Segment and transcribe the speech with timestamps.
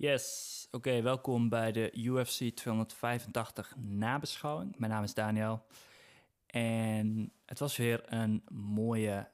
[0.00, 4.76] Yes, oké, welkom bij de UFC 285 nabeschouwing.
[4.76, 5.66] Mijn naam is Daniel
[6.46, 9.28] en het was weer een mooie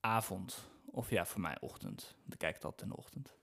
[0.00, 0.68] avond.
[0.90, 3.34] Of ja, voor mij ochtend, want ik kijk het altijd in de ochtend.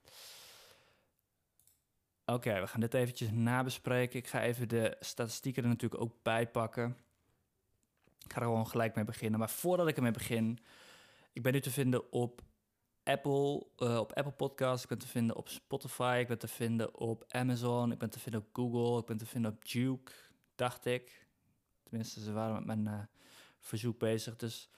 [2.26, 4.20] Oké, we gaan dit eventjes nabespreken.
[4.20, 6.98] Ik ga even de statistieken er natuurlijk ook bij pakken.
[8.26, 9.40] Ik ga er gewoon gelijk mee beginnen.
[9.40, 10.60] Maar voordat ik ermee begin,
[11.34, 12.42] ik ben nu te vinden op
[13.06, 16.96] Apple, uh, op Apple Podcasts, ik ben te vinden op Spotify, ik ben te vinden
[16.96, 20.12] op Amazon, ik ben te vinden op Google, ik ben te vinden op Duke,
[20.56, 21.28] dacht ik.
[21.84, 23.04] Tenminste, ze waren met mijn uh,
[23.60, 24.36] verzoek bezig.
[24.36, 24.70] Dus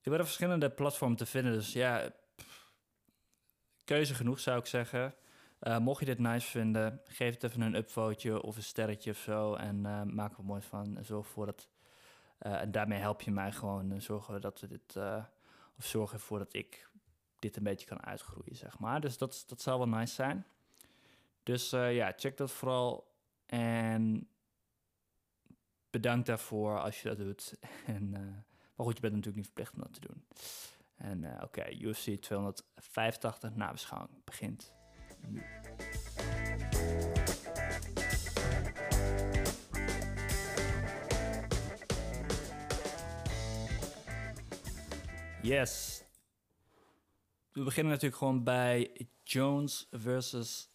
[0.00, 1.52] ik ben op verschillende platformen te vinden.
[1.52, 2.12] Dus ja,
[3.84, 5.14] keuze genoeg zou ik zeggen.
[5.62, 9.18] Uh, mocht je dit nice vinden, geef het even een upvoteje of een sterretje of
[9.18, 9.54] zo.
[9.54, 9.80] En
[10.14, 10.96] maak er mooi van.
[10.96, 11.68] En zorg ervoor dat.
[12.38, 14.00] en daarmee help je mij gewoon.
[14.00, 14.96] zorgen dat we dit.
[15.76, 16.89] of zorg ervoor dat ik
[17.40, 19.00] dit een beetje kan uitgroeien, zeg maar.
[19.00, 20.46] Dus dat, dat zou wel nice zijn.
[21.42, 23.08] Dus uh, ja, check dat vooral.
[23.46, 24.28] En
[25.90, 27.58] bedankt daarvoor als je dat doet.
[27.86, 28.20] En, uh,
[28.74, 30.24] maar goed, je bent natuurlijk niet verplicht om dat te doen.
[30.96, 34.74] En uh, oké, okay, UFC 285 nabeschouwing begint
[35.26, 35.42] nu.
[45.42, 46.04] Yes,
[47.60, 50.68] we beginnen natuurlijk gewoon bij Jones versus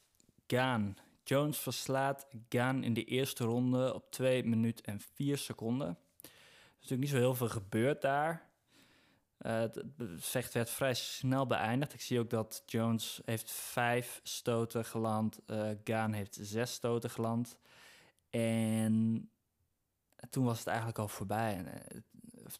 [0.48, 0.98] Gaan.
[1.24, 5.88] Jones verslaat Gaan in de eerste ronde op 2 minuten en 4 seconden.
[5.88, 6.30] Er
[6.64, 8.50] is natuurlijk niet zo heel veel gebeurd daar.
[9.40, 9.84] Uh, het
[10.18, 11.94] vecht werd vrij snel beëindigd.
[11.94, 15.40] Ik zie ook dat Jones heeft vijf stoten geland.
[15.48, 17.58] Uh, Gaan heeft zes stoten geland.
[18.30, 19.30] En
[20.30, 21.56] toen was het eigenlijk al voorbij.
[21.56, 22.00] En, eh,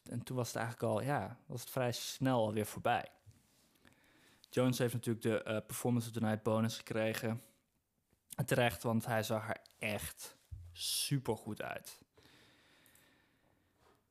[0.04, 3.15] en toen was het eigenlijk al, ja, was het vrij snel alweer voorbij.
[4.56, 7.42] Jones heeft natuurlijk de uh, Performance of the Night bonus gekregen.
[8.36, 10.38] En terecht, want hij zag er echt
[10.72, 12.00] super goed uit.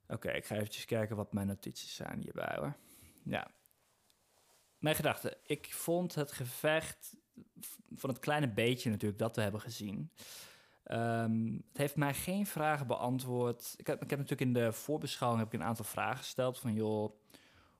[0.08, 2.76] Oké, ik ga even kijken wat mijn notities zijn hierbij hoor.
[3.22, 3.50] Ja.
[4.78, 5.38] Mijn gedachte.
[5.42, 7.16] Ik vond het gevecht
[7.94, 10.10] van het kleine beetje natuurlijk dat we hebben gezien.
[10.86, 13.74] Um, het heeft mij geen vragen beantwoord.
[13.76, 16.74] Ik heb, ik heb natuurlijk in de voorbeschouwing heb ik een aantal vragen gesteld van
[16.74, 17.22] joh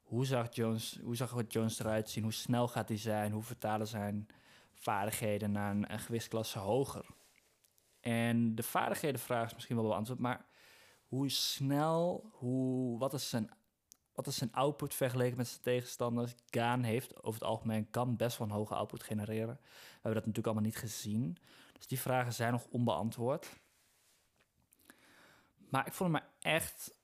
[0.04, 2.22] hoe zag Jones, hoe zag Jones eruit zien?
[2.22, 3.32] Hoe snel gaat hij zijn?
[3.32, 4.28] Hoe vertalen zijn
[4.72, 7.06] vaardigheden naar een, een gewichtsklasse hoger?
[8.00, 10.46] En de vaardighedenvraag is misschien wel beantwoord, maar
[11.06, 13.50] hoe snel, hoe, wat, is zijn,
[14.12, 16.34] wat is zijn output vergeleken met zijn tegenstanders?
[16.50, 19.58] Gaan heeft over het algemeen kan best wel een hoge output genereren.
[19.60, 21.36] We hebben dat natuurlijk allemaal niet gezien.
[21.72, 23.60] Dus die vragen zijn nog onbeantwoord.
[25.70, 26.98] Maar ik vond maar echt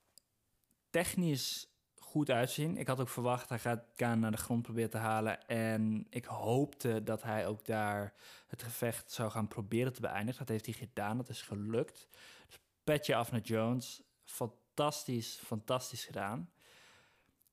[0.89, 1.70] technisch
[2.11, 2.77] goed uitzien.
[2.77, 5.47] Ik had ook verwacht, hij gaat Gaan naar de grond proberen te halen.
[5.47, 8.13] En ik hoopte dat hij ook daar
[8.47, 10.39] het gevecht zou gaan proberen te beëindigen.
[10.39, 12.07] Dat heeft hij gedaan, dat is gelukt.
[12.47, 14.01] Dus petje af naar Jones.
[14.23, 16.49] Fantastisch, fantastisch gedaan.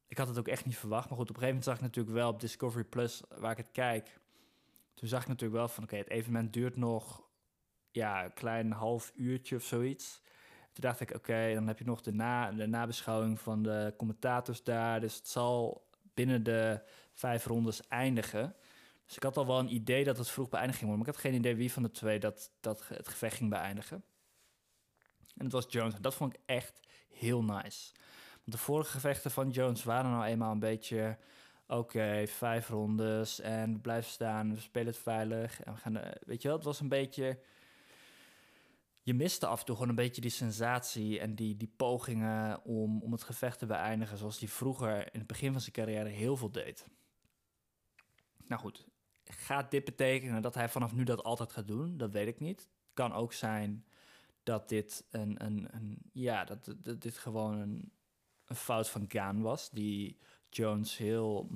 [0.07, 1.09] Ik had het ook echt niet verwacht.
[1.09, 3.57] Maar goed, op een gegeven moment zag ik natuurlijk wel op Discovery Plus, waar ik
[3.57, 4.21] het kijk.
[4.95, 7.23] Toen zag ik natuurlijk wel van, oké, het evenement duurt nog
[7.91, 10.21] ja, een klein half uurtje of zoiets.
[10.79, 14.63] Toen dacht ik, oké, dan heb je nog de, na, de nabeschouwing van de commentators
[14.63, 15.01] daar.
[15.01, 16.81] Dus het zal binnen de
[17.13, 18.55] vijf rondes eindigen.
[19.07, 21.07] Dus ik had al wel een idee dat het vroeg beëindigd ging worden.
[21.07, 24.05] Maar ik had geen idee wie van de twee dat, dat het gevecht ging beëindigen.
[25.37, 25.95] En het was Jones.
[25.95, 27.93] En dat vond ik echt heel nice.
[28.33, 31.19] Want de vorige gevechten van Jones waren nou eenmaal een beetje...
[31.67, 34.55] Oké, vijf rondes en we blijven staan.
[34.55, 35.63] We spelen het veilig.
[35.63, 37.39] En we gaan, eh, weet je wel, het was een beetje
[39.09, 43.03] je miste af en toe gewoon een beetje die sensatie en die, die pogingen om,
[43.03, 46.37] om het gevecht te beëindigen zoals hij vroeger in het begin van zijn carrière heel
[46.37, 46.87] veel deed.
[48.47, 48.87] Nou goed,
[49.25, 51.97] gaat dit betekenen dat hij vanaf nu dat altijd gaat doen?
[51.97, 52.61] Dat weet ik niet.
[52.61, 53.85] Het kan ook zijn
[54.43, 57.93] dat dit een, een, een ja, dat, dat, dit gewoon een,
[58.45, 61.49] een fout van Gaan was, die Jones heel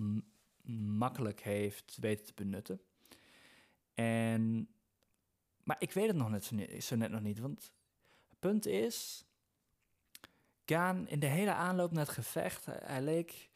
[0.96, 2.80] makkelijk heeft weten te benutten.
[3.94, 4.68] En
[5.62, 7.38] maar ik weet het nog net zo, net nog niet.
[7.38, 7.72] Want
[8.28, 9.24] het punt is...
[10.64, 12.66] Gaan in de hele aanloop naar het gevecht...
[12.66, 13.50] Hij, leek...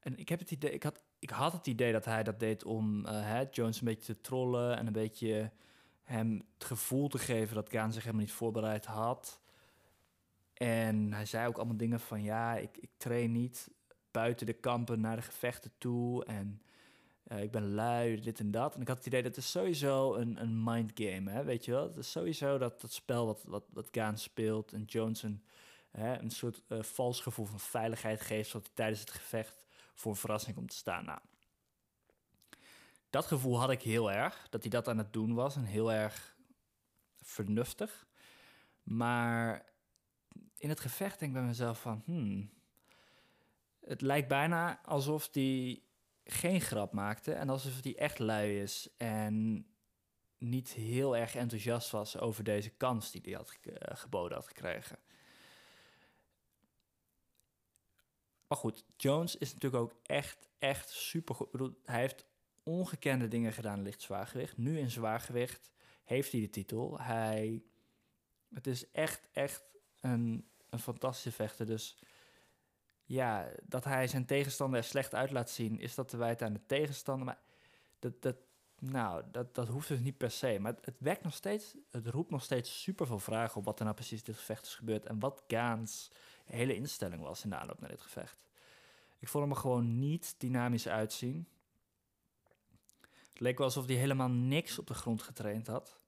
[0.00, 2.64] En ik, heb het idee, ik, had, ik had het idee dat hij dat deed
[2.64, 4.76] om uh, Jones een beetje te trollen...
[4.76, 5.50] en een beetje
[6.02, 9.40] hem het gevoel te geven dat Gaan zich helemaal niet voorbereid had.
[10.52, 12.22] En hij zei ook allemaal dingen van...
[12.22, 13.70] ja, ik, ik train niet
[14.10, 16.24] buiten de kampen naar de gevechten toe...
[16.24, 16.62] en
[17.28, 18.74] ik ben lui, dit en dat.
[18.74, 21.88] En ik had het idee dat is sowieso een, een mindgame, hè, weet je wel?
[21.88, 25.44] Het is sowieso dat, dat spel wat, wat, wat Gaan speelt en Johnson
[25.90, 30.10] hè, een soort uh, vals gevoel van veiligheid geeft, zodat hij tijdens het gevecht voor
[30.10, 31.04] een verrassing komt te staan.
[31.04, 31.18] Nou,
[33.10, 35.92] dat gevoel had ik heel erg, dat hij dat aan het doen was en heel
[35.92, 36.36] erg
[37.22, 38.06] vernuftig.
[38.82, 39.64] Maar
[40.56, 42.50] in het gevecht denk ik bij mezelf van, hmm,
[43.80, 45.82] het lijkt bijna alsof hij
[46.24, 49.66] geen grap maakte en alsof hij echt lui is en
[50.38, 54.98] niet heel erg enthousiast was over deze kans die hij had eh, geboden had gekregen.
[58.46, 61.46] Maar goed, Jones is natuurlijk ook echt, echt super goed.
[61.46, 62.26] Ik bedoel, hij heeft
[62.62, 64.56] ongekende dingen gedaan in licht zwaargewicht.
[64.56, 65.70] Nu in zwaargewicht
[66.04, 67.00] heeft hij de titel.
[67.00, 67.64] Hij,
[68.54, 69.64] het is echt, echt
[70.00, 71.66] een, een fantastische vechter.
[71.66, 71.98] Dus
[73.04, 76.52] ja, dat hij zijn tegenstander er slecht uit laat zien, is dat te wijten aan
[76.52, 77.26] de tegenstander.
[77.26, 77.40] Maar
[77.98, 78.36] dat, dat,
[78.78, 80.58] nou, dat, dat hoeft dus niet per se.
[80.60, 83.84] Maar het, het nog steeds, het roept nog steeds super veel vragen op wat er
[83.84, 85.06] nou precies dit gevecht is gebeurd.
[85.06, 86.10] En wat Gaans
[86.44, 88.48] hele instelling was in de aanloop naar dit gevecht.
[89.18, 91.48] Ik vond hem er gewoon niet dynamisch uitzien.
[93.28, 95.98] Het leek wel alsof hij helemaal niks op de grond getraind had.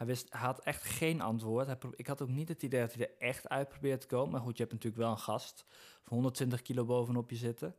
[0.00, 1.76] Hij, wist, hij had echt geen antwoord.
[1.96, 4.30] Ik had ook niet het idee dat hij er echt uit probeerde te komen.
[4.30, 5.64] Maar goed, je hebt natuurlijk wel een gast
[6.02, 7.76] van 120 kilo bovenop je zitten.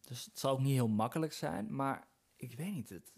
[0.00, 1.74] Dus het zal ook niet heel makkelijk zijn.
[1.74, 2.06] Maar
[2.36, 3.12] ik weet niet, het,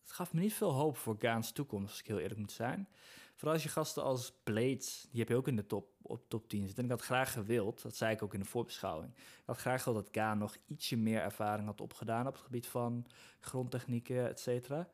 [0.00, 2.88] het gaf me niet veel hoop voor Gaans toekomst, als ik heel eerlijk moet zijn.
[3.34, 6.48] Vooral als je gasten als Blades, die heb je ook in de top, op top
[6.48, 6.78] 10 zitten.
[6.78, 9.12] En ik had graag gewild, dat zei ik ook in de voorbeschouwing.
[9.16, 12.66] Ik had graag gewild dat Gaan nog ietsje meer ervaring had opgedaan op het gebied
[12.66, 13.06] van
[13.40, 14.88] grondtechnieken, et cetera.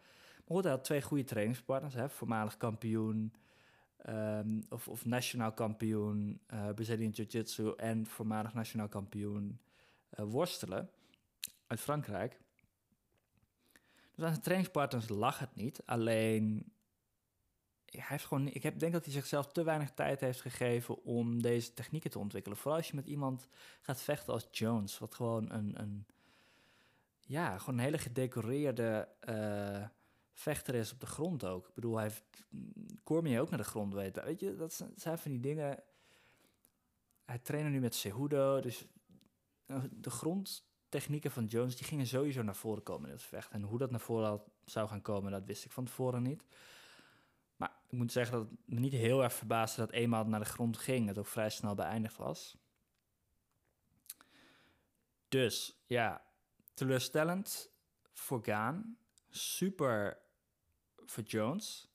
[0.49, 3.33] Hij had twee goede trainingspartners, hè, voormalig kampioen.
[4.09, 9.61] Um, of, of nationaal kampioen uh, Brazilian Jiu-Jitsu en voormalig nationaal kampioen
[10.19, 10.91] uh, worstelen
[11.67, 12.41] uit Frankrijk.
[14.15, 15.83] Dus aan zijn trainingspartners lag het niet.
[15.85, 16.73] Alleen
[17.85, 21.43] hij heeft gewoon, ik heb, denk dat hij zichzelf te weinig tijd heeft gegeven om
[21.43, 22.59] deze technieken te ontwikkelen.
[22.59, 23.49] Vooral als je met iemand
[23.81, 26.07] gaat vechten als Jones, wat gewoon een, een
[27.21, 29.85] ja, gewoon een hele gedecoreerde uh,
[30.39, 31.69] vechter is op de grond ook.
[31.69, 32.47] Ik bedoel, hij heeft
[33.05, 34.25] Cormier ook naar de grond weten.
[34.25, 35.83] Weet je, dat zijn van die dingen.
[37.25, 38.87] Hij trainde nu met Cejudo, dus
[39.67, 43.51] eh, de grondtechnieken van Jones die gingen sowieso naar voren komen in het vecht.
[43.51, 46.45] En hoe dat naar voren zou gaan komen, dat wist ik van tevoren niet.
[47.57, 50.47] Maar ik moet zeggen dat het me niet heel erg verbaasde dat eenmaal naar de
[50.47, 52.57] grond ging, het ook vrij snel beëindigd was.
[55.29, 56.25] Dus ja,
[56.75, 57.71] teleurstellend
[58.13, 58.99] voor Gaan.
[59.31, 60.27] Super
[61.11, 61.89] voor Jones.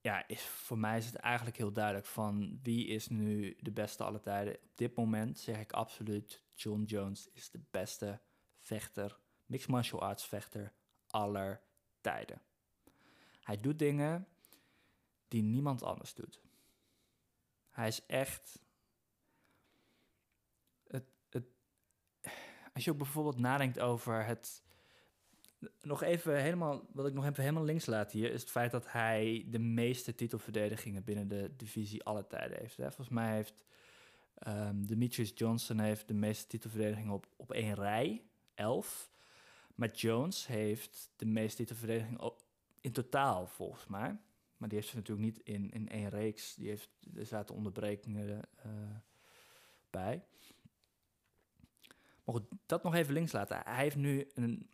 [0.00, 4.04] Ja, is, voor mij is het eigenlijk heel duidelijk van wie is nu de beste
[4.04, 4.54] alle tijden.
[4.54, 8.20] Op dit moment zeg ik absoluut John Jones is de beste
[8.60, 10.72] vechter, mixed martial arts vechter
[11.06, 11.62] aller
[12.00, 12.42] tijden.
[13.40, 14.28] Hij doet dingen
[15.28, 16.40] die niemand anders doet.
[17.70, 18.62] Hij is echt.
[20.86, 21.44] Het, het,
[22.72, 24.66] als je ook bijvoorbeeld nadenkt over het.
[25.80, 28.92] Nog even helemaal, wat ik nog even helemaal links laat hier, is het feit dat
[28.92, 32.76] hij de meeste titelverdedigingen binnen de divisie alle tijden heeft.
[32.76, 32.86] Hè?
[32.86, 33.64] Volgens mij heeft
[34.46, 38.22] um, Demetrius Johnson heeft de meeste titelverdedigingen op, op één rij,
[38.54, 39.10] elf.
[39.74, 42.42] Maar Jones heeft de meeste titelverdedigingen op,
[42.80, 44.18] in totaal, volgens mij.
[44.56, 46.54] Maar die heeft ze natuurlijk niet in, in één reeks.
[46.54, 48.28] Die heeft, er zaten onderbrekingen
[48.66, 48.72] uh,
[49.90, 50.24] bij.
[52.24, 53.60] Maar goed, dat nog even links laten.
[53.64, 54.70] Hij heeft nu een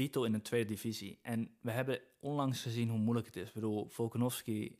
[0.00, 1.18] titel in een tweede divisie.
[1.22, 3.48] En we hebben onlangs gezien hoe moeilijk het is.
[3.48, 4.78] Ik bedoel, Volkanovski,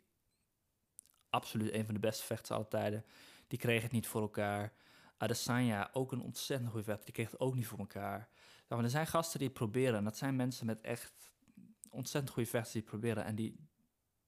[1.30, 3.04] absoluut een van de beste vechters aller tijden.
[3.46, 4.72] Die kreeg het niet voor elkaar.
[5.16, 8.28] Adesanya, ook een ontzettend goede vechter, die kreeg het ook niet voor elkaar.
[8.68, 9.94] Nou, er zijn gasten die proberen.
[9.94, 11.32] En dat zijn mensen met echt
[11.90, 13.56] ontzettend goede vechters die proberen en die,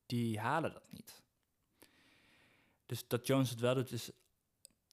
[0.06, 1.22] die halen dat niet.
[2.86, 4.10] Dus dat Jones het wel doet, is,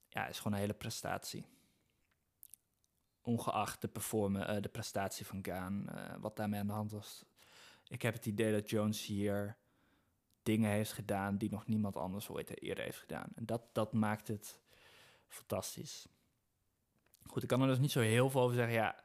[0.08, 1.46] ja, is gewoon een hele prestatie.
[3.30, 7.26] Ongeacht de, performen, uh, de prestatie van Gaan, uh, wat daarmee aan de hand was.
[7.88, 9.58] Ik heb het idee dat Jones hier
[10.44, 13.28] dingen heeft gedaan die nog niemand anders ooit eerder heeft gedaan.
[13.36, 14.60] En dat, dat maakt het
[15.28, 16.08] fantastisch.
[17.24, 18.74] Goed, ik kan er dus niet zo heel veel over zeggen.
[18.74, 19.04] Ja,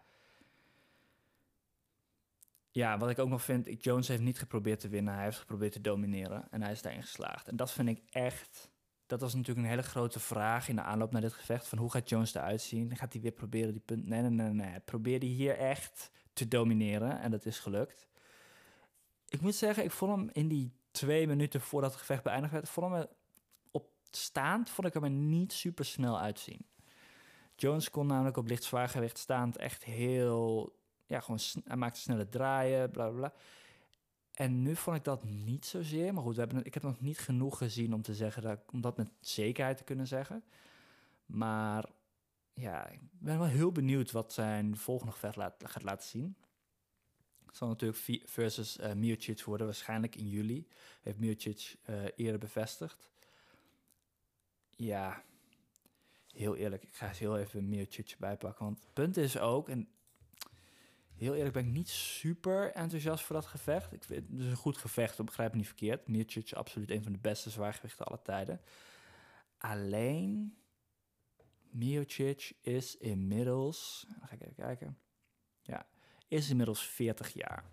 [2.70, 5.14] ja, wat ik ook nog vind, Jones heeft niet geprobeerd te winnen.
[5.14, 7.48] Hij heeft geprobeerd te domineren en hij is daarin geslaagd.
[7.48, 8.70] En dat vind ik echt,
[9.14, 11.68] dat was natuurlijk een hele grote vraag in de aanloop naar dit gevecht.
[11.68, 12.96] Van hoe gaat Jones eruit zien?
[12.96, 14.06] Gaat hij weer proberen die punt?
[14.06, 14.82] Nee, nee, nee, nee.
[15.20, 18.08] Hij hier echt te domineren en dat is gelukt.
[19.28, 22.68] Ik moet zeggen, ik vond hem in die twee minuten voordat het gevecht beëindigd werd,
[22.68, 23.06] vond hem
[23.70, 26.66] op staand, vond ik hem er niet super snel uitzien.
[27.56, 30.72] Jones kon namelijk op licht zwaargewicht staand echt heel
[31.06, 33.32] ja, gewoon hij maakte snelle draaien, bla bla bla.
[34.34, 36.14] En nu vond ik dat niet zozeer.
[36.14, 38.80] Maar goed, we hebben, ik heb nog niet genoeg gezien om, te zeggen dat, om
[38.80, 40.44] dat met zekerheid te kunnen zeggen.
[41.26, 41.90] Maar
[42.52, 46.36] ja, ik ben wel heel benieuwd wat zijn volgende gevecht gaat laten zien.
[47.46, 50.68] Het zal natuurlijk versus eh Miocic worden, waarschijnlijk in juli.
[51.02, 53.08] Heeft Miocic eh, eerder bevestigd.
[54.70, 55.22] Ja,
[56.32, 58.64] heel eerlijk, ik ga eens heel even Miocic erbij pakken.
[58.64, 59.88] Want het punt is ook, en
[61.24, 63.92] heel eerlijk ben ik niet super enthousiast voor dat gevecht.
[63.92, 66.08] Ik vind het is een goed gevecht, dat begrijp ik niet verkeerd.
[66.08, 68.60] Miocic is absoluut een van de beste zwaargewichten aller tijden.
[69.58, 70.56] Alleen,
[71.70, 74.98] Miocic is inmiddels, ga ik even kijken,
[75.62, 75.86] ja,
[76.28, 77.64] is inmiddels 40 jaar.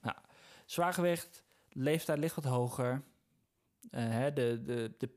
[0.00, 0.16] Nou,
[0.66, 3.02] zwaargewicht, leeftijd ligt wat hoger.
[3.90, 5.08] Eh, hè, de, de, de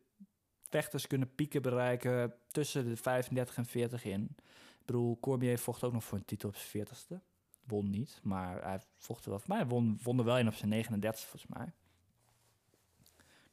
[0.63, 4.35] vechters kunnen pieken bereiken tussen de 35 en 40 in.
[4.79, 7.34] Ik bedoel, Cormier vocht ook nog voor een titel op zijn 40ste.
[7.65, 9.57] Won niet, maar hij vocht er wel voor mij.
[9.57, 11.73] Hij won, won er wel in op zijn 39 volgens mij.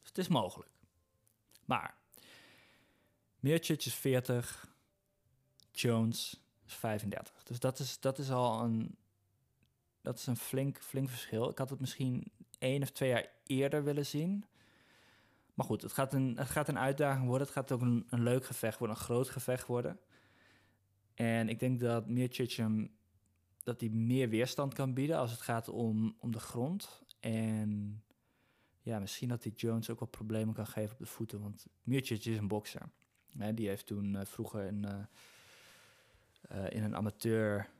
[0.00, 0.70] Dus het is mogelijk.
[1.64, 1.94] Maar
[3.40, 4.74] Miocic is 40,
[5.72, 7.42] Jones is 35.
[7.42, 8.96] Dus dat is, dat is al een,
[10.00, 11.50] dat is een flink, flink verschil.
[11.50, 14.44] Ik had het misschien één of twee jaar eerder willen zien.
[15.54, 17.46] Maar goed, het gaat een, het gaat een uitdaging worden.
[17.46, 20.00] Het gaat ook een, een leuk gevecht worden, een groot gevecht worden.
[21.14, 22.96] En ik denk dat Miocic hem
[23.62, 27.02] dat hij meer weerstand kan bieden als het gaat om, om de grond.
[27.20, 28.02] En
[28.82, 31.40] ja, misschien dat hij Jones ook wat problemen kan geven op de voeten.
[31.40, 32.90] Want Miocic is een bokser.
[33.54, 35.04] Die heeft toen eh, vroeger in, eh,
[36.48, 37.70] eh, in een amateur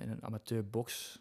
[0.00, 1.20] in een amateur box.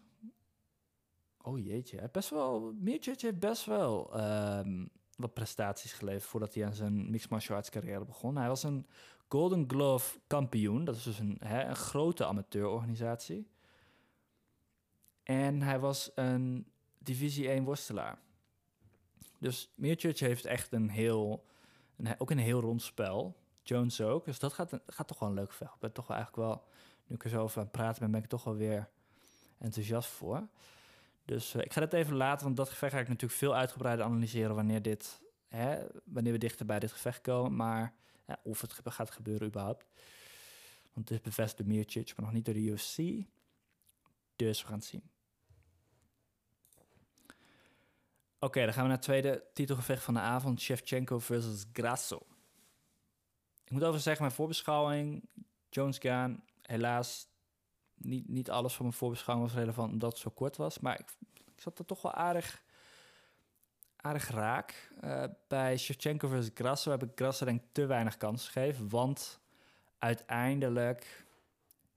[1.41, 2.74] Oh jeetje, best wel.
[2.74, 7.70] Miocic heeft best wel ehm, wat prestaties geleverd voordat hij aan zijn mixed martial arts
[7.70, 8.38] carrière begon.
[8.38, 8.88] Hij was een
[9.33, 10.85] Golden Glove kampioen.
[10.85, 13.47] Dat is dus een, hè, een grote amateurorganisatie.
[15.23, 18.19] En hij was een divisie 1 worstelaar.
[19.39, 21.45] Dus Miocic heeft echt een heel,
[21.97, 23.37] een, ook een heel rond spel.
[23.61, 24.25] Jones ook.
[24.25, 25.73] Dus dat gaat, gaat toch wel een leuk vecht.
[25.73, 26.63] Ik ben toch wel eigenlijk wel,
[27.05, 28.89] nu ik er zo over aan het praten ben, ben ik toch wel weer
[29.57, 30.47] enthousiast voor.
[31.25, 34.05] Dus eh, ik ga dat even laten, want dat gevecht ga ik natuurlijk veel uitgebreider
[34.05, 37.55] analyseren wanneer, dit, hè, wanneer we dichter bij dit gevecht komen.
[37.55, 37.93] Maar
[38.25, 39.86] ja, of het gaat gebeuren überhaupt.
[40.94, 42.98] Want het is bevestigd door Miocic, maar nog niet door de UFC.
[44.36, 45.12] Dus we gaan het zien.
[48.39, 50.62] Oké, dan gaan we naar het tweede titelgevecht van de avond.
[50.62, 52.25] Shevchenko versus Grasso.
[53.63, 55.30] Ik moet over zeggen, mijn voorbeschouwing...
[55.70, 57.32] Jones Gaan, helaas...
[57.96, 60.80] Niet, niet alles van mijn voorbeschouwing was relevant omdat het zo kort was.
[60.80, 62.63] Maar ik, ik zat er toch wel aardig,
[64.03, 64.89] aardig raak.
[65.01, 68.89] Eh, bij Shevchenko versus Grasso heb ik Grasso denk te weinig kans gegeven.
[68.89, 69.39] Want
[70.00, 71.25] uiteindelijk...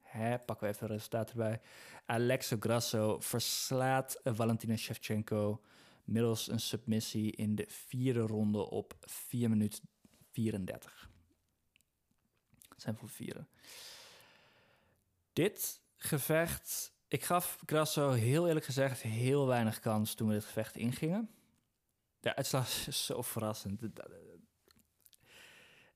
[0.02, 1.60] Hè, pakken we even het resultaat erbij.
[2.06, 5.62] Alexo Grasso verslaat Valentina Shevchenko
[6.04, 9.88] middels een submissie in de vierde ronde op 4 minuten
[10.32, 11.10] 34.
[12.68, 13.48] Dat zijn voor vieren.
[15.32, 20.76] Dit gevecht, ik gaf Grasso heel eerlijk gezegd heel weinig kans toen we dit gevecht
[20.76, 21.35] ingingen.
[22.20, 23.82] De uitslag is zo verrassend.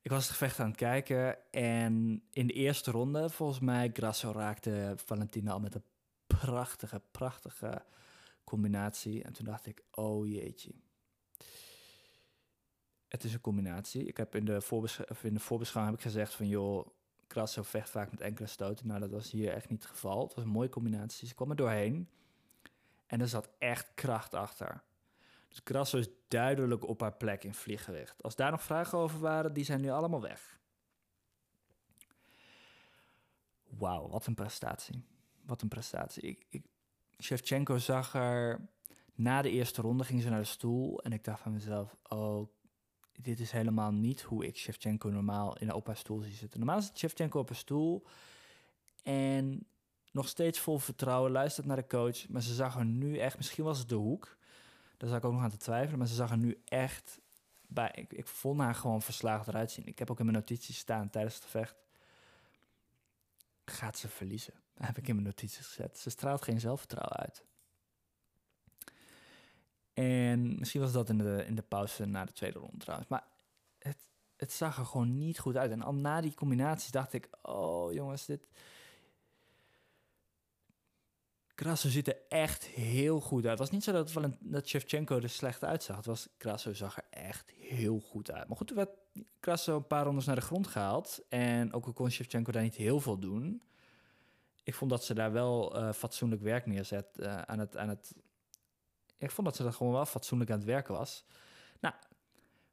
[0.03, 4.33] Ik was het gevecht aan het kijken en in de eerste ronde, volgens mij, Grasso
[4.33, 5.85] raakte Valentina al met een
[6.27, 7.85] prachtige, prachtige
[8.45, 9.23] combinatie.
[9.23, 10.73] En toen dacht ik, oh jeetje.
[13.09, 14.05] Het is een combinatie.
[14.05, 14.53] Ik heb in de,
[15.23, 16.87] in de voorbeschouwing heb ik gezegd van, joh,
[17.29, 18.87] Grasso vecht vaak met enkele stoten.
[18.87, 20.23] Nou, dat was hier echt niet het geval.
[20.23, 21.29] Het was een mooie combinatie.
[21.29, 22.09] Ze kwam er doorheen.
[23.07, 24.83] En er zat echt kracht achter.
[25.50, 28.23] Dus Grasso is duidelijk op haar plek in vlieggewicht.
[28.23, 30.59] Als daar nog vragen over waren, die zijn nu allemaal weg.
[33.64, 35.04] Wauw, wat een prestatie.
[35.47, 36.38] Wat een prestatie.
[36.49, 36.62] Ik,
[37.23, 38.69] Shevchenko zag er...
[39.14, 41.02] Na de eerste ronde ging ze naar de stoel.
[41.02, 42.49] En ik dacht van mezelf, oh,
[43.12, 46.59] dit is helemaal niet hoe ik Shevchenko normaal in, op haar stoel zie zitten.
[46.59, 48.07] Normaal zit Shevchenko op haar stoel
[49.02, 49.66] en
[50.12, 52.28] nog steeds vol vertrouwen, luistert naar de coach.
[52.28, 54.38] Maar ze zag er nu echt, misschien was het de hoek,
[55.00, 57.21] daar zag ik ook nog aan te twijfelen, maar ze zag er nu echt
[57.66, 57.90] bij.
[57.95, 59.87] Ik, ik vond haar gewoon verslagen eruit zien.
[59.87, 61.76] Ik heb ook in mijn notities staan tijdens het gevecht.
[63.64, 64.54] Gaat ze verliezen?
[64.75, 65.99] heb ik in mijn notities gezet.
[65.99, 67.45] Ze straalt geen zelfvertrouwen uit.
[69.92, 73.11] En misschien was dat in de, in de pauze na de tweede ronde trouwens.
[73.11, 73.25] Maar
[73.78, 73.99] het,
[74.37, 75.71] het zag er gewoon niet goed uit.
[75.71, 77.28] En al na die combinaties dacht ik...
[77.42, 78.49] Oh jongens, dit...
[81.61, 83.50] Grasso ziet er echt heel goed uit.
[83.50, 85.97] Het was niet zo dat, Valent- Shevchenko er slecht uitzag.
[85.97, 88.49] Het was, Grasso zag er echt heel goed uit.
[88.49, 88.90] Maar goed, toen werd
[89.40, 91.21] Grasso een paar rondes naar de grond gehaald.
[91.29, 93.62] En ook al kon Shevchenko daar niet heel veel doen...
[94.62, 97.76] Ik vond dat ze daar wel eh, fatsoenlijk werk neerzet eh, aan het...
[97.76, 98.14] Aan het
[99.19, 101.25] ik vond dat ze dat gewoon wel fatsoenlijk aan het werken was.
[101.81, 101.95] Nou,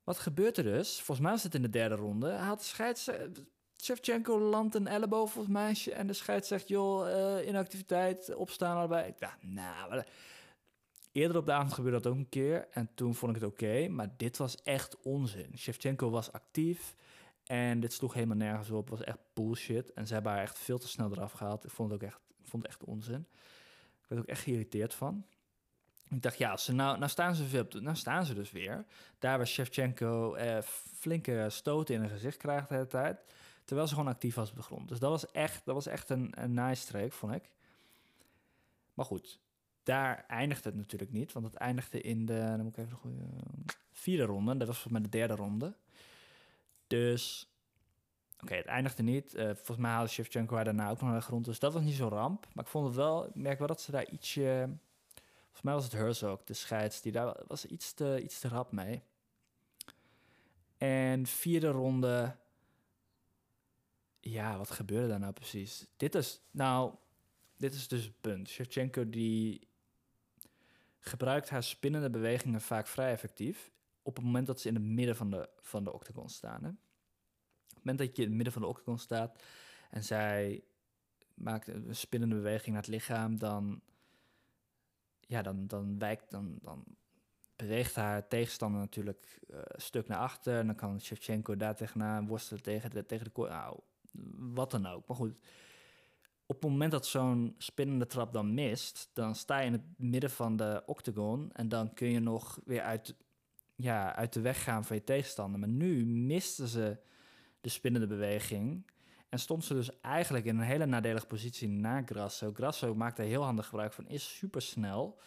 [0.03, 0.95] wat gebeurt er dus?
[0.95, 2.29] Volgens mij was het in de derde ronde.
[2.29, 3.09] Hij had scheids...
[3.81, 5.93] Shevchenko landt een elleboog volgens mij.
[5.93, 9.07] En de scheids zegt, joh, uh, inactiviteit, opstaan allebei.
[9.07, 10.03] Ik dacht, nou...
[11.11, 12.67] Eerder op de avond gebeurde dat ook een keer.
[12.71, 13.87] En toen vond ik het oké.
[13.87, 15.57] maar dit was echt onzin.
[15.57, 16.95] Shevchenko was actief.
[17.43, 18.89] En dit sloeg helemaal nergens op.
[18.89, 19.93] Het was echt bullshit.
[19.93, 21.65] En ze hebben haar echt veel te snel eraf gehaald.
[21.65, 23.27] Ik vond het ook echt, vond het echt onzin.
[24.01, 25.25] Ik werd ook echt geïrriteerd van.
[26.09, 28.85] Ik dacht, ja, ze nou, nou, staan ze veel, nou staan ze dus weer.
[29.19, 30.61] Daar waar Shevchenko eh,
[30.97, 33.23] flinke stoten in het gezicht krijgt de hele tijd.
[33.67, 34.89] Terwijl ze gewoon actief was op de grond.
[34.89, 37.49] Dus dat was echt, dat was echt een, een nice streek, vond ik.
[38.93, 39.39] Maar goed,
[39.83, 41.33] daar eindigt het natuurlijk niet.
[41.33, 43.25] Want het eindigde in de, dan moet ik even de goede,
[43.91, 44.57] vierde ronde.
[44.57, 45.75] Dat was volgens mij de derde ronde.
[46.87, 47.51] Dus,
[48.41, 49.35] oké, het eindigde niet.
[49.35, 51.45] Uh, volgens mij haalde Shevchenko haar daarna ook nog naar de grond.
[51.45, 52.47] Dus dat was niet zo ramp.
[52.53, 54.69] Maar ik vond het wel, ik merk wel dat ze daar ietsje...
[55.43, 58.71] Volgens mij was het Herzog, de scheids, die daar was iets te, iets te rap
[58.71, 59.01] mee.
[60.77, 62.35] En vierde ronde...
[64.19, 65.87] Ja, wat gebeurde daar nou precies?
[65.97, 66.93] Dit is, nou,
[67.57, 68.49] dit is dus het punt.
[68.49, 69.67] Shevchenko die
[70.99, 73.71] gebruikt haar spinnende bewegingen vaak vrij effectief
[74.01, 76.63] op het moment dat ze in het midden van de, van de octagon staan.
[76.63, 76.69] Hè?
[76.69, 79.43] Op het moment dat je in het midden van de octagon staat
[79.89, 80.63] en zij
[81.33, 83.81] maakt een spinnende beweging naar het lichaam, dan,
[85.19, 86.83] ja, dan, dan wijkt, dan, dan
[87.55, 90.59] beweegt haar tegenstander natuurlijk een stuk naar achter.
[90.59, 93.79] En dan kan Shevchenko daar tegenaan worstelen tegen de, tegen de nou,
[94.37, 95.07] wat dan ook.
[95.07, 95.33] Maar goed,
[96.45, 100.31] op het moment dat zo'n spinnende trap dan mist, dan sta je in het midden
[100.31, 103.15] van de octagon en dan kun je nog weer uit,
[103.75, 105.59] ja, uit de weg gaan van je tegenstander.
[105.59, 106.97] Maar nu misten ze
[107.61, 108.85] de spinnende beweging
[109.29, 112.51] en stond ze dus eigenlijk in een hele nadelige positie na Grasso.
[112.53, 115.19] Grasso maakt er heel handig gebruik van, is super snel.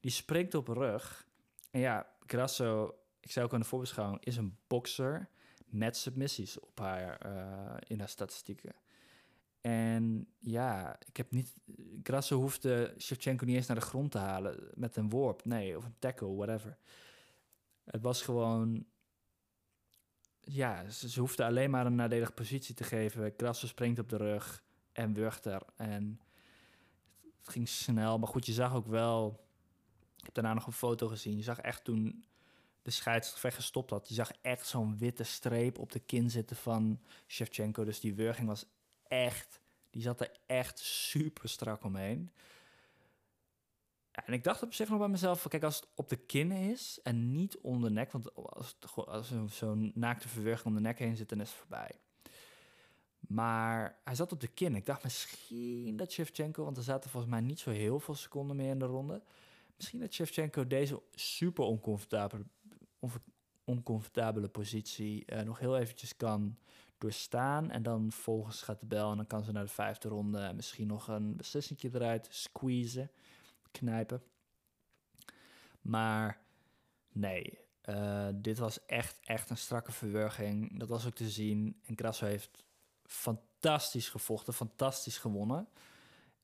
[0.00, 1.26] Die springt op rug.
[1.70, 5.28] En ja, Grasso, ik zou ook aan de voorbeschouwing, is een bokser
[5.70, 8.74] met submissies op haar, uh, in haar statistieken.
[9.60, 11.54] En ja, ik heb niet.
[12.02, 15.84] Grasso hoefde Shevchenko niet eens naar de grond te halen met een worp, nee, of
[15.84, 16.78] een tackle, whatever.
[17.84, 18.86] Het was gewoon.
[20.40, 23.34] Ja, ze, ze hoefde alleen maar een nadelige positie te geven.
[23.36, 25.62] Grasso springt op de rug en wurgt er.
[25.76, 26.20] En
[27.38, 29.46] het ging snel, maar goed, je zag ook wel.
[30.16, 31.36] Ik heb daarna nog een foto gezien.
[31.36, 32.24] Je zag echt toen
[32.88, 34.08] de scheidsrechter gestopt had.
[34.08, 37.84] Je zag echt zo'n witte streep op de kin zitten van Shevchenko.
[37.84, 38.66] Dus die wurging was
[39.08, 42.32] echt, die zat er echt super strak omheen.
[44.12, 46.98] en ik dacht op zich nog bij mezelf, kijk, als het op de kin is
[47.02, 51.16] en niet om de nek, want als, als zo'n naakte verwerking om de nek heen
[51.16, 51.90] zit, dan is het voorbij.
[53.20, 54.74] Maar hij zat op de kin.
[54.74, 58.56] Ik dacht misschien dat Shevchenko, want er zaten volgens mij niet zo heel veel seconden
[58.56, 59.22] meer in de ronde.
[59.76, 62.44] Misschien dat Shevchenko deze super oncomfortabele,
[63.64, 66.58] oncomfortabele positie uh, nog heel eventjes kan
[66.98, 67.70] doorstaan.
[67.70, 70.86] En dan volgens gaat de bel en dan kan ze naar de vijfde ronde misschien
[70.86, 73.10] nog een beslissing eruit squeezen,
[73.70, 74.22] knijpen.
[75.80, 76.40] Maar
[77.12, 77.58] nee,
[77.88, 80.78] uh, dit was echt, echt een strakke verwerging.
[80.78, 81.80] Dat was ook te zien.
[81.84, 82.64] En Grasso heeft
[83.04, 85.68] fantastisch gevochten, fantastisch gewonnen.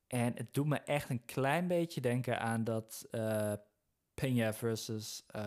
[0.07, 3.53] En het doet me echt een klein beetje denken aan dat uh,
[4.15, 5.43] Peña versus uh,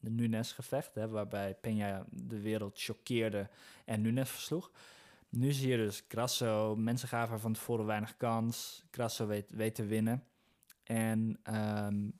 [0.00, 3.48] Nunes gevecht, hè, waarbij Peña de wereld choqueerde
[3.84, 4.70] en Nunes versloeg.
[5.28, 8.84] Nu zie je dus Grasso, mensen gaven van tevoren weinig kans.
[8.90, 10.24] Grasso weet, weet te winnen.
[10.82, 12.12] En um,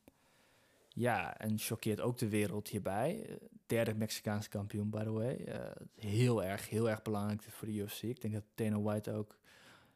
[0.89, 3.39] ja, en choqueert ook de wereld hierbij.
[3.67, 5.45] Derde Mexicaanse kampioen, by the way.
[5.49, 5.55] Uh,
[5.95, 8.03] heel erg, heel erg belangrijk voor de UFC.
[8.03, 9.38] Ik denk dat Dana White ook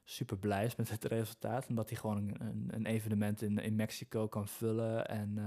[0.04, 1.66] super blij is met het resultaat.
[1.68, 5.08] Omdat hij gewoon een, een evenement in, in Mexico kan vullen.
[5.08, 5.38] En,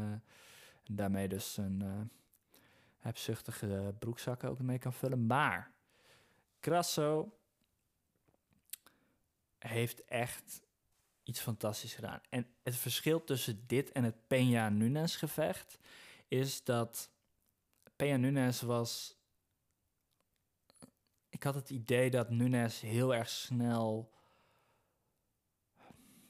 [0.84, 2.02] en daarmee dus een uh,
[2.98, 5.26] hebzuchtige broekzakken ook mee kan vullen.
[5.26, 5.72] Maar
[6.60, 7.38] Grasso
[9.58, 10.62] heeft echt
[11.24, 12.22] iets fantastisch gedaan.
[12.30, 15.78] En het verschil tussen dit en het Peña Nunes gevecht
[16.28, 17.10] is dat
[17.92, 19.18] Peña Nunes was.
[21.30, 24.14] Ik had het idee dat Nunes heel erg snel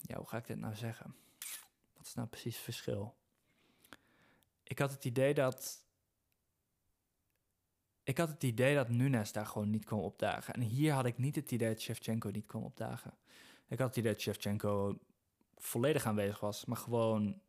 [0.07, 1.15] ja, hoe ga ik dit nou zeggen?
[1.97, 3.15] Wat is nou precies het verschil?
[4.63, 5.83] Ik had het idee dat.
[8.03, 10.53] Ik had het idee dat Nunes daar gewoon niet kon opdagen.
[10.53, 13.13] En hier had ik niet het idee dat Shevchenko niet kon opdagen.
[13.67, 14.99] Ik had het idee dat Shevchenko
[15.57, 17.41] volledig aanwezig was, maar gewoon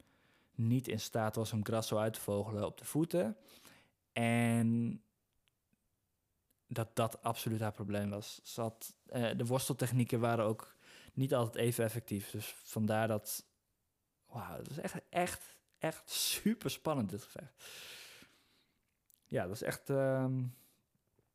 [0.55, 3.37] niet in staat was om Grasso uit te vogelen op de voeten.
[4.13, 5.01] En
[6.67, 8.41] dat dat absoluut haar probleem was.
[8.43, 10.76] Zat, uh, de worsteltechnieken waren ook
[11.17, 12.31] niet altijd even effectief.
[12.31, 13.45] Dus vandaar dat.
[14.27, 17.65] Wauw, dat is echt, echt, echt super spannend, dit gevecht.
[19.25, 19.89] Ja, dat is echt.
[19.89, 20.55] Um,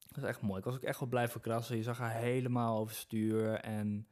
[0.08, 0.58] Dat is echt mooi.
[0.60, 1.78] Ik was ook echt wel blij voor Krassen.
[1.78, 3.54] Je zag haar helemaal overstuur.
[3.54, 4.08] En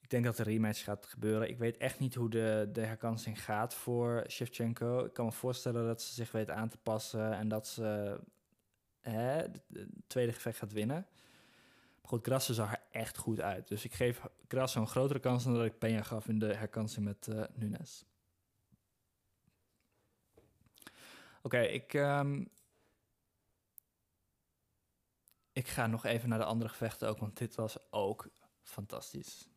[0.00, 1.48] ik denk dat de rematch gaat gebeuren.
[1.48, 5.04] Ik weet echt niet hoe de, de herkansing gaat voor Shevchenko.
[5.04, 8.20] Ik kan me voorstellen dat ze zich weet aan te passen en dat ze
[9.00, 9.62] hè, het
[10.06, 11.06] tweede gevecht gaat winnen.
[12.08, 13.68] Goed, Grasse zag er echt goed uit.
[13.68, 17.04] Dus ik geef Grasse een grotere kans dan dat ik Peña gaf in de herkansing
[17.04, 18.04] met uh, Nunes.
[21.42, 22.50] Oké, ik, um,
[25.52, 28.28] ik ga nog even naar de andere gevechten ook, want dit was ook
[28.62, 29.48] fantastisch.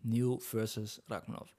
[0.00, 1.50] Neil versus Rachmanov.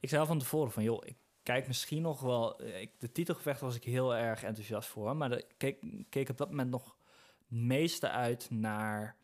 [0.00, 2.60] Ik zei al van tevoren van, joh, ik kijk misschien nog wel...
[2.60, 6.48] Eh, de titelgevecht was ik heel erg enthousiast voor, maar ik keek, keek op dat
[6.48, 6.96] moment nog
[7.38, 9.16] het meeste uit naar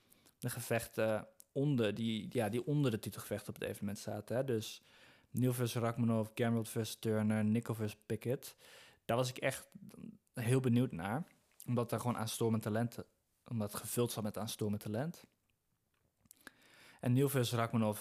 [0.43, 4.37] de gevechten onder, die, ja, die onder de titelgevecht op het evenement zaten.
[4.37, 4.45] Hè?
[4.45, 4.83] Dus
[5.31, 8.57] Neil versus Rachmanov, Gamrot versus Turner, Nico versus Pickett.
[9.05, 9.69] Daar was ik echt
[10.35, 11.25] heel benieuwd naar.
[11.67, 12.97] Omdat er gewoon aanstormend talent...
[13.45, 15.25] Omdat het gevuld zat met aanstormend talent.
[17.01, 18.01] En Neil versus Rachmanov...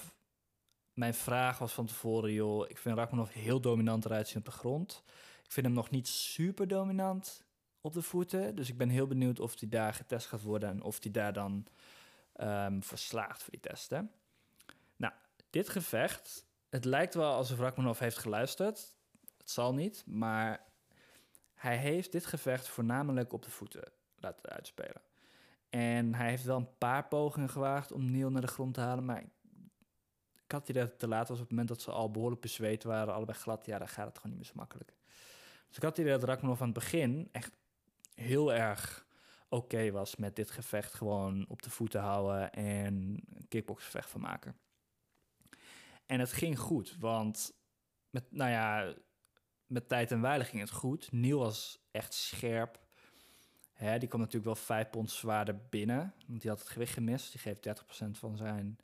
[0.94, 2.70] Mijn vraag was van tevoren, joh...
[2.70, 5.04] Ik vind Rachmanov heel dominant eruit zien op de grond.
[5.44, 7.44] Ik vind hem nog niet super dominant
[7.82, 8.56] op de voeten.
[8.56, 10.70] Dus ik ben heel benieuwd of hij daar getest gaat worden...
[10.70, 11.66] en of hij daar dan
[12.42, 14.12] um, verslaagt voor die testen.
[14.96, 15.14] Nou,
[15.50, 16.50] dit gevecht...
[16.70, 18.96] Het lijkt wel alsof Rachmanov heeft geluisterd.
[19.38, 20.64] Het zal niet, maar
[21.54, 25.02] hij heeft dit gevecht voornamelijk op de voeten laten uitspelen.
[25.70, 29.06] En hij heeft wel een paar pogingen gewaagd om Neil naar de grond te halen.
[29.06, 29.24] Maar
[30.46, 32.84] ik had die dat te laat was op het moment dat ze al behoorlijk bezweet
[32.84, 33.66] waren, allebei glad.
[33.66, 34.94] Ja, dan gaat het gewoon niet meer zo makkelijk.
[35.68, 37.52] Dus ik had die dat Rakmanov aan het begin echt
[38.14, 39.06] heel erg
[39.52, 42.94] oké was met dit gevecht gewoon op de voeten houden en
[43.36, 44.58] een kickboxgevecht van maken.
[46.06, 47.54] En het ging goed, want
[48.10, 48.94] met, nou ja,
[49.66, 51.12] met tijd en weilig ging het goed.
[51.12, 52.80] Neil was echt scherp.
[53.74, 56.14] Hè, die kwam natuurlijk wel vijf pond zwaarder binnen.
[56.28, 57.32] Want die had het gewicht gemist.
[57.32, 58.80] Die geeft 30% van zijn,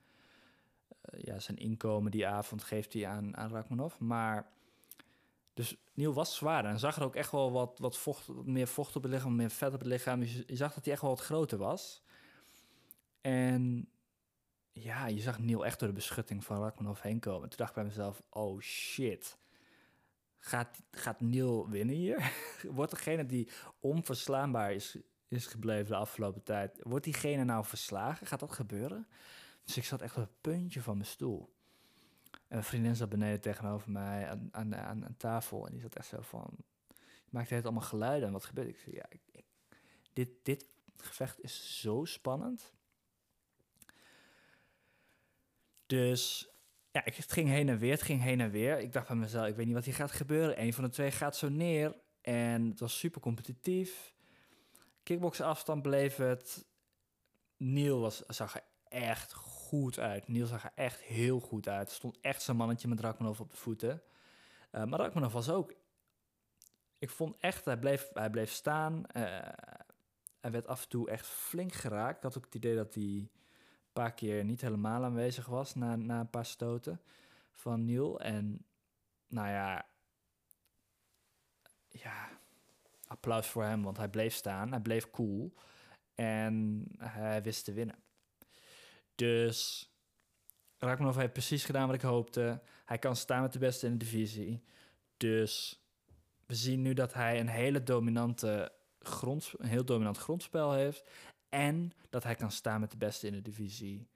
[1.14, 3.92] uh, ja, zijn inkomen die avond geeft hij aan, aan.
[4.00, 4.52] Maar
[5.58, 6.72] dus Neil was zwaarder.
[6.72, 9.50] En zag er ook echt wel wat, wat vocht, meer vocht op het lichaam, meer
[9.50, 10.20] vet op het lichaam.
[10.20, 12.04] Dus je zag dat hij echt wel wat groter was.
[13.22, 13.90] En
[14.72, 17.50] ja, je zag Neil echt door de beschutting van Rachmanov heen komen.
[17.50, 19.38] Toen dacht ik bij mezelf, oh shit
[20.40, 22.32] Gaat, gaat Neil winnen hier?
[22.78, 28.28] Wordt degene die onverslaanbaar is, is gebleven de afgelopen tijd, wordt diegene nou verslagen?
[28.28, 29.08] Gaat dat gebeuren?
[29.64, 31.56] Dus ik zat echt op het puntje van mijn stoel.
[32.48, 35.66] En mijn vriendin zat beneden tegenover mij aan, aan, tafel.
[35.66, 36.56] En die zat echt zo van...
[37.30, 38.28] Maakte het allemaal geluiden.
[38.28, 38.68] En wat gebeurt?
[38.68, 39.44] Ik zei, ja, ik,
[40.14, 40.66] dit, dit
[40.98, 42.74] gevecht is zo spannend.
[45.86, 46.50] Dus
[46.92, 48.80] ja, het ging heen en weer, het ging heen en weer.
[48.80, 50.62] Ik dacht bij mezelf, ik weet niet wat hier gaat gebeuren.
[50.62, 51.96] Een van de twee gaat zo neer.
[52.22, 54.14] En het was super competitief.
[55.04, 56.66] Kickbox afstand bleef het.
[57.58, 59.57] Neil was, zag er echt goed
[60.00, 60.28] uit.
[60.28, 61.92] Neil zag er echt heel goed uit.
[61.92, 64.02] Stond echt zijn mannetje met Rakmanov op de voeten.
[64.72, 65.74] Uh, maar Rakmanov was ook...
[67.00, 69.04] Ik vond echt, hij bleef, hij bleef staan.
[69.14, 69.24] Uh,
[70.40, 72.18] hij werd af en toe echt flink geraakt.
[72.18, 73.30] Ik had ook het idee dat hij
[73.98, 77.02] paar keer niet helemaal aanwezig was na, na een paar stoten
[77.52, 78.20] van Neil.
[78.20, 78.66] En
[79.28, 79.86] nou ja,
[81.90, 82.30] ja,
[83.08, 85.54] applaus voor hem, want hij bleef staan, hij bleef cool
[86.16, 87.96] en hij wist te winnen.
[89.18, 89.90] Dus
[90.78, 92.62] Rakhmonov heeft precies gedaan wat ik hoopte.
[92.86, 94.64] Hij kan staan met de beste in de divisie.
[95.18, 95.82] Dus
[96.46, 101.10] we zien nu dat hij een hele dominante grond, een heel dominant grondspel heeft.
[101.50, 104.08] En dat hij kan staan met de beste in de divisie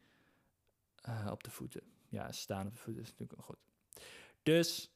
[1.09, 1.81] uh, op de voeten.
[2.09, 3.59] Ja, staan op de voeten is natuurlijk goed.
[4.43, 4.91] Dus,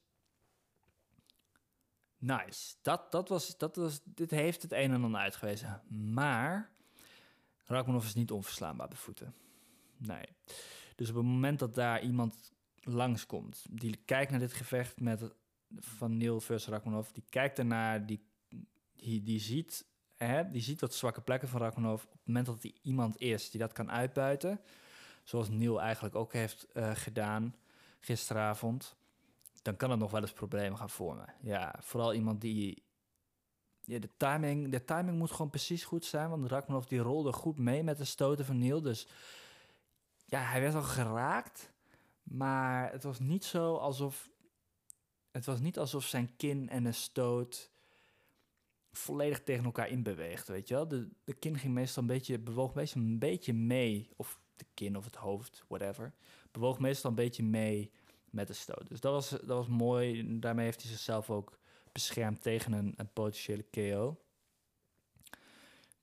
[2.17, 2.75] nice.
[2.81, 5.81] Dat, dat was, dat was, dit heeft het een en ander uitgewezen.
[6.13, 6.71] Maar,
[7.65, 9.33] Rakmanov is niet onverslaanbaar de voeten.
[9.97, 10.25] Nee.
[10.95, 15.36] Dus op het moment dat daar iemand langskomt, die kijkt naar dit gevecht met,
[15.79, 18.25] van Neil versus Rakmanov, die kijkt ernaar, die,
[18.95, 19.86] die, die ziet
[20.17, 22.03] hè, die ziet wat zwakke plekken van Rakhmonov.
[22.03, 24.62] Op het moment dat hij iemand is die dat kan uitbuiten,
[25.23, 27.55] zoals Neil eigenlijk ook heeft uh, gedaan
[27.99, 28.95] gisteravond,
[29.62, 31.34] dan kan het nog wel eens problemen gaan vormen.
[31.41, 32.84] Ja, vooral iemand die.
[33.81, 37.58] Ja, de, timing, de timing moet gewoon precies goed zijn, want Rakhmonov die rolde goed
[37.58, 38.81] mee met de stoten van Neil.
[38.81, 39.08] Dus
[40.36, 41.71] ja, hij werd al geraakt,
[42.24, 44.30] maar het was niet zo alsof.
[45.32, 47.71] Het was niet alsof zijn kin en een stoot
[48.91, 50.88] volledig tegen elkaar inbeweegt, weet je wel.
[50.88, 54.98] De, de kin ging meestal een beetje, bewoog meestal een beetje mee, of de kin
[54.98, 56.13] of het hoofd, whatever,
[56.52, 57.91] bewoog meestal een beetje mee
[58.30, 58.88] met de stoot.
[58.89, 60.39] Dus dat was, dat was mooi.
[60.39, 61.60] Daarmee heeft hij zichzelf ook
[61.91, 64.19] beschermd tegen een, een potentiële KO.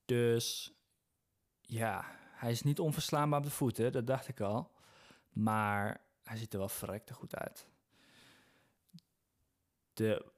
[0.05, 0.73] Dus
[1.61, 4.70] ja, hij is niet onverslaanbaar op de voeten, dat dacht ik al.
[5.33, 7.66] Maar hij ziet er wel verrekte goed uit.
[9.92, 10.33] De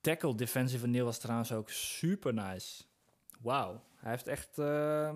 [0.00, 2.84] tackle defensie van Neil was trouwens ook super nice.
[3.40, 4.58] Wauw, hij heeft echt...
[4.58, 5.12] Uh,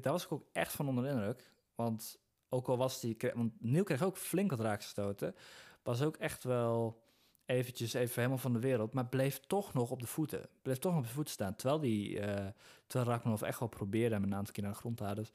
[0.00, 1.52] daar was ik ook echt van onder de indruk.
[1.74, 2.18] Want
[2.48, 3.16] ook al was die...
[3.34, 5.34] Want Neil kreeg ook flink wat raakgestoten.
[5.82, 7.02] Was ook echt wel
[7.46, 10.48] eventjes even helemaal van de wereld, maar bleef toch nog op de voeten.
[10.62, 11.56] Bleef toch nog op de voeten staan.
[11.56, 12.46] Terwijl die, uh,
[12.86, 15.14] terwijl Rachmanov echt wel probeerde hem een aantal keer naar de grond te.
[15.14, 15.32] Dus,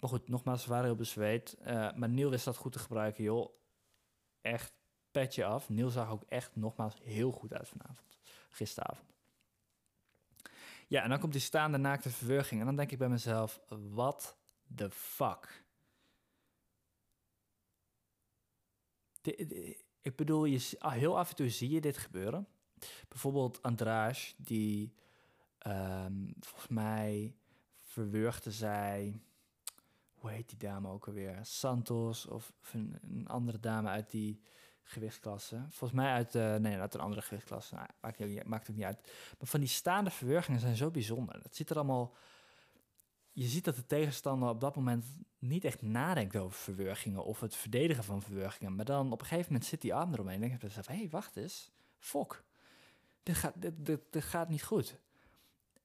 [0.00, 1.56] maar goed, nogmaals, ze waren heel bezweet.
[1.60, 3.50] Uh, maar Neil wist dat goed te gebruiken, joh.
[4.40, 4.72] Echt
[5.10, 5.68] petje af.
[5.68, 8.18] Neil zag ook echt nogmaals heel goed uit vanavond.
[8.50, 9.10] Gisteravond.
[10.86, 12.60] Ja, en dan komt die staande naakte verwerging.
[12.60, 14.36] En dan denk ik bij mezelf, wat
[14.74, 15.62] the fuck?
[19.22, 22.46] de, ik bedoel, je, ah, heel af en toe zie je dit gebeuren.
[23.08, 24.94] Bijvoorbeeld Andrage, die
[25.66, 27.36] um, volgens mij
[27.80, 29.20] verwurgde zij...
[30.12, 31.38] Hoe heet die dame ook alweer?
[31.42, 34.40] Santos of, een, andere dame uit die
[34.82, 35.64] gewichtsklasse.
[35.68, 37.74] Volgens mij uit, uh, nee, uit een andere gewichtsklasse.
[37.74, 39.12] Nou, maakt, niet, maakt het niet uit.
[39.38, 41.40] Maar van die staande verwurgingen zijn zo bijzonder.
[41.42, 42.14] Het ziet er allemaal
[43.32, 45.04] je ziet dat de tegenstander op dat moment
[45.38, 48.74] niet echt nadenkt over verwergingen of het verdedigen van verwergingen.
[48.74, 51.08] Maar dan op een gegeven moment zit die arm eromheen en denk je hé, hey,
[51.10, 52.44] wacht eens, fok,
[53.22, 54.98] dit gaat, dit, gaat niet goed.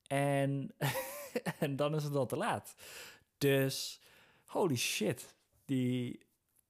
[0.07, 0.71] En,
[1.59, 2.75] en dan is het al te laat.
[3.37, 4.01] Dus,
[4.45, 6.25] holy shit, die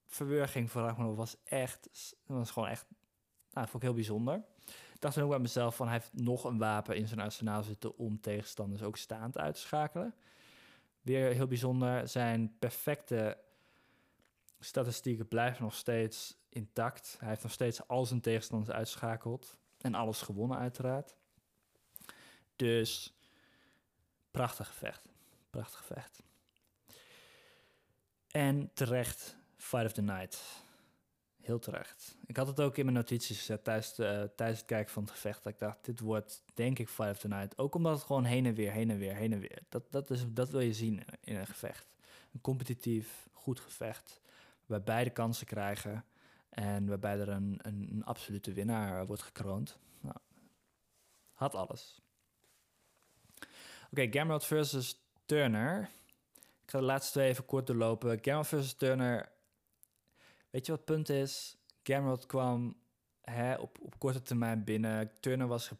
[0.06, 2.86] verwerging van Rachmanov was echt, was gewoon echt,
[3.52, 4.44] nou, vond ik heel bijzonder.
[4.94, 7.62] Ik dacht dan ook bij mezelf van, hij heeft nog een wapen in zijn arsenaal
[7.62, 10.14] zitten om tegenstanders ook staand uit te schakelen.
[11.02, 13.38] Weer heel bijzonder, zijn perfecte
[14.60, 17.16] statistieken blijven nog steeds intact.
[17.18, 19.56] Hij heeft nog steeds al zijn tegenstanders uitschakeld.
[19.78, 21.14] En alles gewonnen, uiteraard.
[22.56, 23.14] Dus
[24.30, 25.08] prachtig gevecht.
[25.50, 26.22] Prachtig gevecht.
[28.28, 30.66] En terecht, Fight of the Night.
[31.48, 32.16] Heel terecht.
[32.26, 33.92] Ik had het ook in mijn notities gezet tijdens,
[34.36, 35.42] tijdens het kijken van het gevecht.
[35.42, 37.58] Dat ik dacht, dit wordt denk ik Fight of the Night.
[37.58, 39.62] Ook omdat het gewoon heen en weer, heen en weer, heen en weer.
[39.68, 41.86] Dat, dat, is, dat wil je zien in een gevecht.
[42.32, 44.20] Een competitief, goed gevecht.
[44.66, 46.04] Waar beide kansen krijgen.
[46.48, 49.78] En waarbij er een, een, absolute winnaar wordt gekroond.
[50.00, 50.16] Nou,
[51.32, 52.00] had alles.
[53.34, 53.46] Oké,
[53.90, 55.90] okay, Gamrot versus Turner.
[56.62, 58.18] Ik ga de laatste twee even kort doorlopen.
[58.22, 59.36] Gamrot versus Turner
[60.58, 61.56] Weet je wat het punt is?
[61.82, 62.76] Gamrot kwam
[63.20, 65.10] hè, op, op korte termijn binnen.
[65.20, 65.70] Turner was,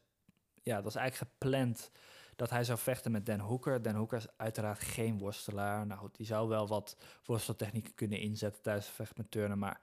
[0.62, 1.90] ja, dat was eigenlijk gepland
[2.36, 3.82] dat hij zou vechten met Dan Hooker.
[3.82, 5.86] Dan Hooker is uiteraard geen worstelaar.
[5.86, 9.80] Nou goed, die zou wel wat worsteltechnieken kunnen inzetten tijdens het vecht met Turner, maar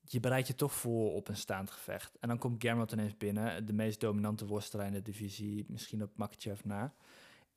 [0.00, 2.18] je bereidt je toch voor op een staand gevecht.
[2.18, 6.16] En dan komt Gamrot ineens binnen, de meest dominante worstelaar in de divisie, misschien op
[6.16, 6.94] Makachev na.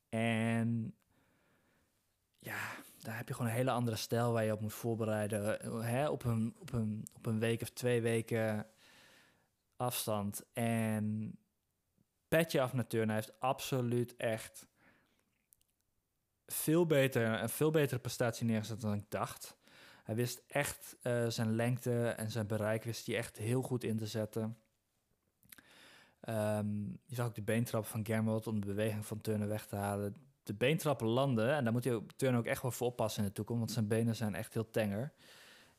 [0.09, 0.95] En
[2.45, 5.43] ja, daar heb je gewoon een hele andere stijl waar je op moet voorbereiden.
[5.83, 8.67] Hè, op, een, op, een, op een week of twee weken
[9.75, 10.43] afstand.
[10.53, 11.37] En
[12.27, 14.67] Petje af naar Turner heeft absoluut echt
[16.45, 19.57] veel beter, een veel betere prestatie neergezet dan ik dacht.
[20.03, 23.97] Hij wist echt uh, zijn lengte en zijn bereik wist hij echt heel goed in
[23.97, 24.57] te zetten.
[26.29, 29.75] Um, je zag ook de beentrap van Gamrot om de beweging van Turner weg te
[29.75, 31.53] halen de beentrappen landen.
[31.53, 33.59] En daar moet hij Turner ook echt wel voor oppassen in de toekomst.
[33.59, 35.13] Want zijn benen zijn echt heel tenger.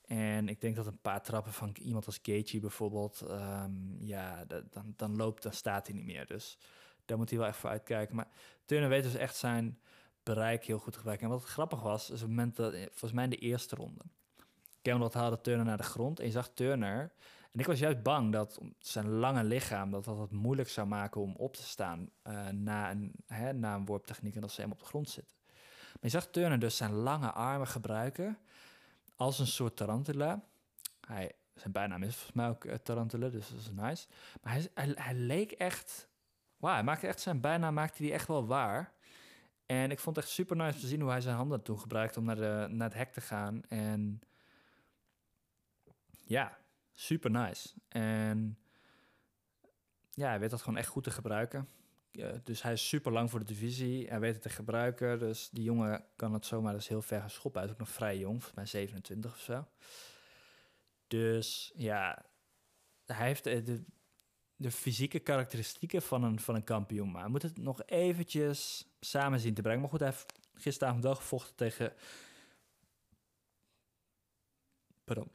[0.04, 3.24] En ik denk dat een paar trappen van iemand als Gaethje bijvoorbeeld...
[3.30, 6.26] Um, ja, dan, dan loopt, dan staat hij niet meer.
[6.26, 6.58] Dus
[7.04, 8.16] daar moet hij wel echt voor uitkijken.
[8.16, 8.28] Maar
[8.64, 9.78] Turner weet dus echt zijn
[10.22, 11.26] bereik heel goed gebruiken.
[11.26, 12.72] En wat grappig was, is op het moment dat...
[12.72, 14.00] Volgens mij in de eerste ronde...
[14.82, 16.20] Cameron haalde Turner naar de grond.
[16.20, 17.12] En je zag Turner
[17.56, 21.20] en ik was juist bang dat zijn lange lichaam dat dat het moeilijk zou maken
[21.20, 24.72] om op te staan uh, na, een, hè, na een worptechniek en dat ze hem
[24.72, 25.36] op de grond zitten.
[25.46, 28.38] Maar je zag Turner dus zijn lange armen gebruiken
[29.14, 30.42] als een soort tarantula.
[31.06, 34.06] Hij, zijn bijnaam is volgens mij ook uh, tarantula, dus dat is nice.
[34.42, 36.08] Maar hij, hij, leek echt...
[36.56, 38.92] Wauw, hij maakte echt zijn bijnaam maakte hij echt wel waar.
[39.66, 42.18] En ik vond het echt super nice te zien hoe hij zijn handen toen gebruikte
[42.18, 43.62] om naar, de, naar het hek te gaan.
[43.68, 44.20] En
[46.24, 46.58] ja,
[46.96, 47.68] super nice.
[47.88, 48.58] En
[50.10, 51.68] ja, hij weet dat gewoon echt goed te gebruiken.
[52.44, 54.08] dus hij is super lang voor de divisie.
[54.08, 55.18] Hij weet het te gebruiken.
[55.18, 57.60] Dus die jongen kan het zomaar dus heel ver gaan schoppen.
[57.60, 59.66] Hij is ook nog vrij jong, volgens mij 27 of zo.
[61.06, 62.24] Dus ja,
[63.06, 63.84] hij heeft de,
[64.56, 67.10] de fysieke karakteristieken van een, van een kampioen.
[67.10, 69.80] Maar hij moet het nog eventjes samen zien te brengen.
[69.80, 71.92] Maar goed, hij heeft gisteravond wel gevochten tegen...
[75.04, 75.30] Pardon.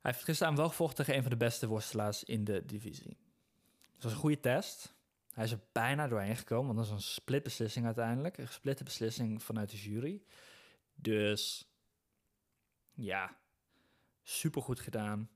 [0.00, 3.18] Hij heeft gisteravond wel gevochten tegen een van de beste worstelaars in de divisie.
[3.94, 4.94] Dat was een goede test.
[5.32, 8.38] Hij is er bijna doorheen gekomen, want dat is een split beslissing uiteindelijk.
[8.38, 10.22] Een gesplitte beslissing vanuit de jury.
[10.94, 11.68] Dus
[12.94, 13.36] ja,
[14.22, 15.30] super goed gedaan.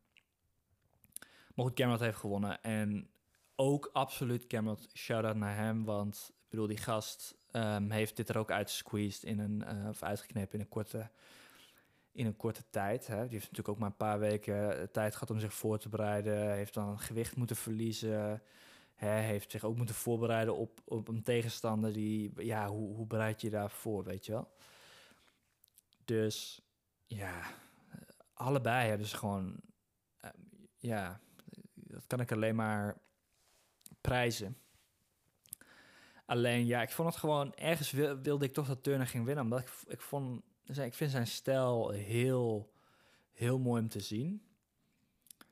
[1.55, 2.63] Maar goed, Cameron heeft gewonnen.
[2.63, 3.11] En
[3.57, 5.85] ook absoluut Cameron, shout-out naar hem.
[5.85, 10.03] Want ik bedoel, die gast um, heeft dit er ook uitgesqueezed in een, uh, of
[10.03, 11.11] uitgeknepen in een korte,
[12.15, 13.07] in een korte tijd.
[13.07, 13.21] Hè.
[13.23, 16.53] Die heeft natuurlijk ook maar een paar weken tijd gehad om zich voor te bereiden.
[16.53, 18.43] Heeft dan gewicht moeten verliezen.
[18.95, 23.41] Hè, heeft zich ook moeten voorbereiden op, op een tegenstander die, ja, hoe, hoe bereid
[23.41, 24.53] je daarvoor, weet je wel?
[26.05, 26.63] Dus
[27.07, 27.43] ja,
[28.33, 29.61] allebei hebben ze gewoon,
[30.25, 30.31] uh,
[30.77, 31.21] ja,
[31.75, 32.99] dat kan ik alleen maar
[34.01, 34.59] prijzen.
[36.27, 39.61] Alleen ja, ik vond het gewoon, ergens wilde ik toch dat Turner ging winnen, omdat
[39.61, 42.73] ik, ik vond, ik vind zijn stijl heel,
[43.33, 44.43] heel mooi om te zien.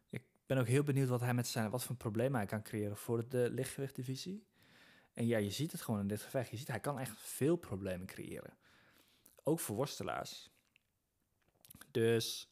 [0.09, 2.97] Ik ben ook heel benieuwd wat hij met zijn, wat voor problemen hij kan creëren
[2.97, 4.45] voor de lichtgewichtdivisie.
[5.13, 6.51] En ja, je ziet het gewoon in dit gevecht.
[6.51, 8.57] Je ziet, hij kan echt veel problemen creëren.
[9.43, 10.51] Ook voor worstelaars.
[11.91, 12.49] Dus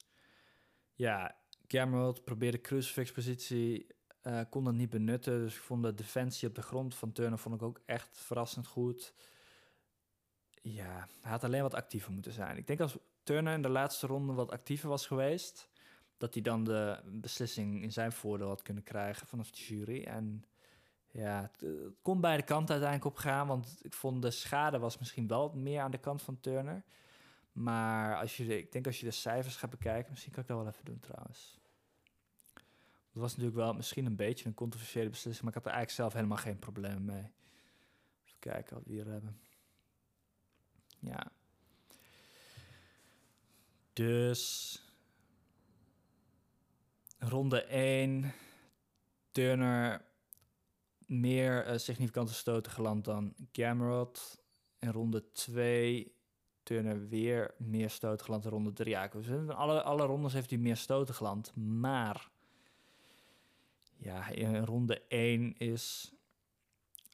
[0.95, 1.37] ja,
[1.69, 3.87] Gamrot probeerde crucifix-positie,
[4.23, 5.41] uh, kon dat niet benutten.
[5.41, 8.67] Dus ik vond de defensie op de grond van Turner vond ik ook echt verrassend
[8.67, 9.15] goed.
[10.61, 12.57] Ja, hij had alleen wat actiever moeten zijn.
[12.57, 15.69] Ik denk als Turner in de laatste ronde wat actiever was geweest,
[16.19, 20.05] dat hij dan de beslissing in zijn voordeel had kunnen krijgen vanaf de jury.
[20.05, 20.45] En
[21.11, 21.65] ja, het,
[22.03, 25.81] kon beide kanten uiteindelijk op gaan, want ik vond de schade was misschien wel meer
[25.81, 26.85] aan de kant van Turner.
[27.53, 30.59] Maar als je ik denk als je de cijfers gaat bekijken, misschien kan ik dat
[30.59, 31.59] wel even doen trouwens.
[33.13, 36.01] Het was natuurlijk wel misschien een beetje een controversiële beslissing, maar ik had er eigenlijk
[36.01, 37.33] zelf helemaal geen probleem mee.
[38.25, 39.41] Even kijken wat we hier hebben.
[41.01, 41.33] Ja.
[43.93, 44.75] Dus
[47.19, 48.33] ronde 1.
[49.33, 50.05] Turner
[51.07, 54.39] meer uh, significante stoten geland dan Gamrot.
[54.79, 56.15] En ronde 2
[56.63, 58.91] Turner weer meer stoten geland in ronde 3.
[58.91, 59.11] Ja,
[59.49, 61.55] alle, alle rondes heeft hij meer stoten geland.
[61.55, 62.31] Maar
[63.97, 66.13] ja, in ronde 1 is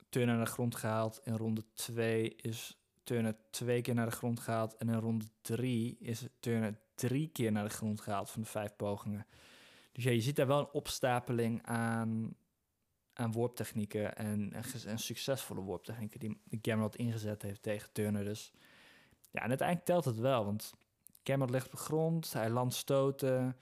[0.09, 1.21] Turner naar de grond gehaald.
[1.25, 4.77] In ronde 2 is Turner twee keer naar de grond gehaald.
[4.77, 8.77] En in ronde 3 is Turner drie keer naar de grond gehaald van de vijf
[8.77, 9.27] pogingen.
[9.93, 12.37] Dus ja, je ziet daar wel een opstapeling aan,
[13.13, 14.53] aan worptechnieken en,
[14.87, 18.25] en, succesvolle worptechnieken die Gamrot ingezet heeft tegen Turner.
[18.25, 18.53] Dus
[19.31, 20.75] ja, en uiteindelijk telt het wel, want
[21.23, 23.57] Cameron ligt op de grond, hij landt stoten.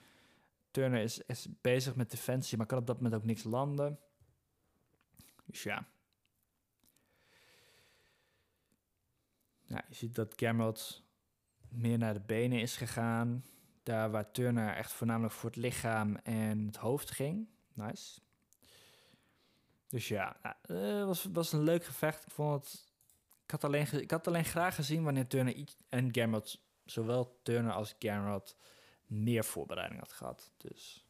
[0.70, 3.98] Turner is, is bezig met defensie, maar kan op dat moment ook niks landen.
[5.44, 5.86] Dus ja.
[9.88, 10.76] Je ziet dat Cameron
[11.68, 13.44] meer naar de benen is gegaan.
[13.82, 17.48] Daar waar Turner echt voornamelijk voor het lichaam en het hoofd ging.
[17.72, 18.20] Nice.
[19.88, 22.26] Dus ja, het uh, was, was een leuk gevecht.
[22.26, 22.92] Ik vond het
[23.44, 27.94] ik had alleen, ik had alleen graag gezien wanneer Turner en Gamrot, zowel Turner als
[27.98, 28.56] Gamrot,
[29.06, 30.52] meer voorbereiding had gehad.
[30.56, 31.06] Dus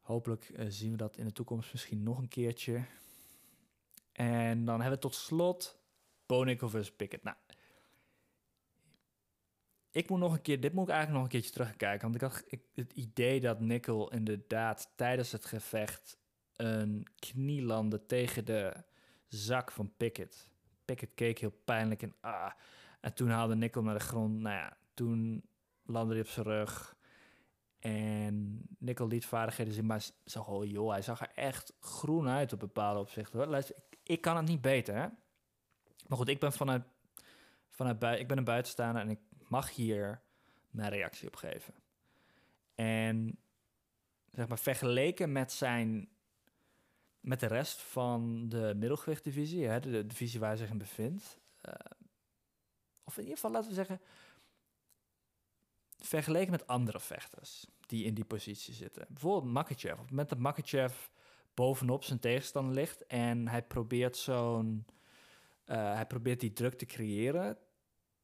[0.00, 2.84] hopelijk uh, zien we dat in de toekomst misschien nog een keertje.
[4.12, 5.79] En dan hebben we tot slot
[6.30, 7.24] Bonico versus Pickett.
[7.24, 7.36] Nou,
[9.90, 12.02] ik moet nog een keer, dit moet ik eigenlijk nog een keertje terugkijken.
[12.02, 16.18] Want ik had het idee dat Nickel inderdaad tijdens het gevecht
[16.56, 18.72] een knie landde tegen de
[19.28, 20.48] zak van Pickett.
[20.84, 22.52] Pickett keek heel pijnlijk en ah.
[23.00, 24.40] En toen haalde Nickel naar de grond.
[24.40, 25.42] Nou ja, toen
[25.82, 26.96] landde hij op zijn rug.
[27.78, 32.52] En Nickel liet vaardigheden zien, maar zag, oh joh, hij zag er echt groen uit
[32.52, 33.52] op bepaalde opzichten.
[33.52, 35.08] Ik, ik kan het niet beter, hè.
[36.10, 36.82] Maar goed, ik ben vanuit,
[37.68, 40.20] vanuit bui, ik ben een buitenstaander en ik mag hier
[40.70, 41.74] mijn reactie op geven.
[42.74, 43.38] En
[44.32, 46.08] zeg maar, vergeleken met zijn
[47.20, 51.38] met de rest van de middelgewichtdivisie, hè, de, divisie waar hij zich in bevindt.
[51.68, 51.74] Uh,
[53.04, 54.00] of in ieder geval, laten we zeggen,
[55.98, 59.06] vergeleken met andere vechters die in die positie zitten.
[59.08, 59.92] Bijvoorbeeld Makachev.
[59.92, 61.06] Op het moment dat Makachev
[61.54, 64.86] bovenop zijn tegenstander ligt en hij probeert zo'n...
[65.70, 67.58] Uh, hij probeert die druk te creëren.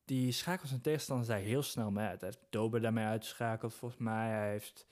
[0.05, 2.21] Die schakelt zijn tegenstander daar heel snel mee uit.
[2.21, 4.31] Hij heeft Dober daarmee uitgeschakeld, volgens mij.
[4.31, 4.87] Hij heeft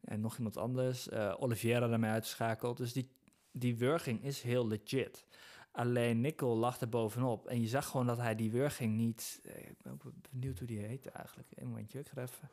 [0.00, 2.76] en nog iemand anders, uh, Oliveira daarmee uitgeschakeld.
[2.76, 3.10] Dus die
[3.58, 5.24] die wurging is heel legit.
[5.70, 7.46] Alleen Nickel lag er bovenop.
[7.46, 9.40] En je zag gewoon dat hij die wurging niet...
[9.42, 10.00] Eh, ik ben
[10.30, 11.48] benieuwd hoe die heette eigenlijk.
[11.54, 12.50] Een momentje, ik ga, even,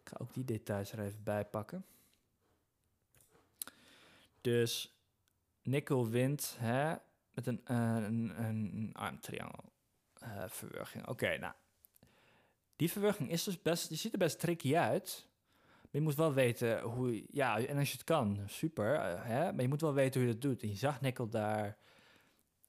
[0.00, 1.84] ik ga ook die details er even bij pakken.
[4.40, 4.98] Dus
[5.62, 6.94] Nickel wint hè,
[7.34, 9.72] met een, uh, een, een armtriangel
[10.24, 11.04] uh.
[11.04, 11.52] Oké, nou.
[12.76, 13.88] Die verwurging is dus best...
[13.88, 15.28] Die ziet er best tricky uit.
[15.90, 17.24] je moet wel weten hoe...
[17.30, 18.94] Ja, en als je het kan, super.
[18.94, 19.52] eh, hè?
[19.52, 20.62] Maar je moet wel weten hoe je dat doet.
[20.62, 21.78] En je zag Nickel daar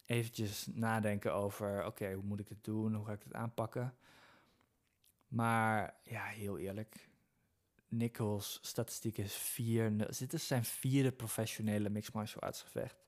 [0.05, 1.85] eventjes nadenken over...
[1.85, 2.93] Oké, hoe moet ik het doen?
[2.93, 3.95] Hoe ga ik het aanpakken?
[5.27, 7.09] Maar ja, heel eerlijk.
[7.87, 9.97] Nichols statistiek is vier.
[10.17, 13.05] Dit is zijn vierde professionele mixed martial arts gevecht.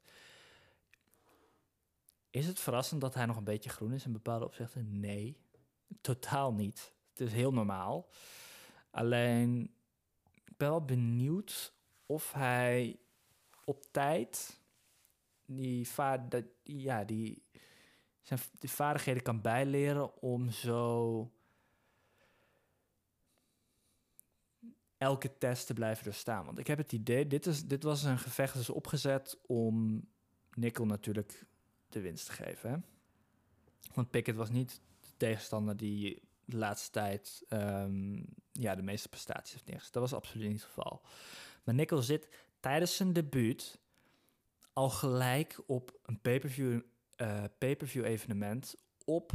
[2.38, 5.00] Is het verrassend dat hij nog een beetje groen is in bepaalde opzichten?
[5.00, 5.38] Nee,
[6.02, 6.94] totaal niet.
[7.10, 8.10] Het is heel normaal.
[8.90, 9.74] Alleen,
[10.46, 11.74] ik ben wel benieuwd
[12.06, 13.00] of hij
[13.66, 14.60] op tijd
[15.46, 17.44] die, vaar, dat, ja, die,
[18.22, 21.32] zijn die vaardigheden kan bijleren om zo
[24.98, 26.46] elke test te blijven doorstaan.
[26.46, 30.06] Want ik heb het idee, dit, is, dit was een gevecht is opgezet om
[30.54, 31.46] Nickel natuurlijk
[31.90, 32.70] de winst te geven.
[32.70, 32.78] Hè?
[33.94, 39.54] Want Pickett was niet de tegenstander die de laatste tijd um, ja, de meeste prestaties
[39.54, 39.94] heeft neergezet.
[39.94, 41.02] Dat was absoluut niet het geval.
[41.64, 42.30] Maar Nickel zit
[42.60, 43.80] tijdens zijn debuut
[44.74, 46.82] al gelijk op een pay-per-view,
[47.18, 48.76] uh, pay-per-view evenement
[49.06, 49.32] op,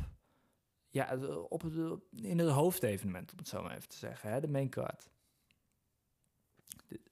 [0.90, 1.16] ja,
[1.48, 4.68] op het, in het hoofdevenement, om het zo maar even te zeggen, hè, de main
[4.68, 5.10] card.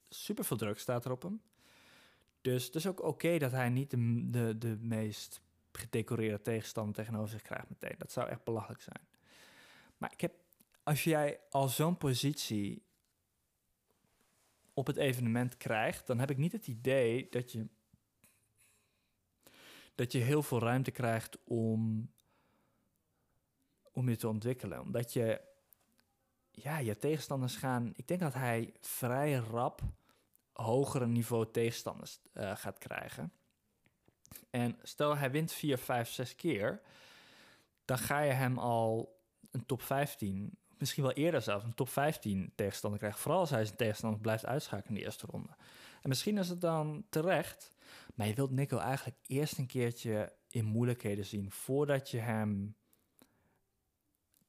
[0.09, 1.41] Super veel druk staat er op hem.
[2.41, 7.29] Dus het is ook oké dat hij niet de, de, de meest gedecoreerde tegenstander tegenover
[7.29, 7.95] zich krijgt meteen.
[7.97, 9.07] Dat zou echt belachelijk zijn.
[9.97, 10.33] Maar ik heb,
[10.83, 12.83] als jij al zo'n positie
[14.73, 17.67] op het evenement krijgt, dan heb ik niet het idee dat je,
[19.95, 22.11] dat je heel veel ruimte krijgt om,
[23.91, 24.81] om je te ontwikkelen.
[24.81, 25.41] Omdat je,
[26.51, 29.81] ja, je tegenstanders gaan, ik denk dat hij vrij rap
[30.53, 33.33] hogere niveau tegenstanders uh, gaat krijgen.
[34.49, 36.81] En stel hij wint 4, 5, 6 keer,
[37.85, 39.19] dan ga je hem al
[39.51, 43.21] een top 15, misschien wel eerder zelfs, een top 15 tegenstander krijgen.
[43.21, 45.55] Vooral als hij zijn tegenstander blijft uitschakelen in de eerste ronde.
[46.01, 47.75] En misschien is het dan terecht,
[48.15, 52.75] maar je wilt Nico eigenlijk eerst een keertje in moeilijkheden zien voordat je hem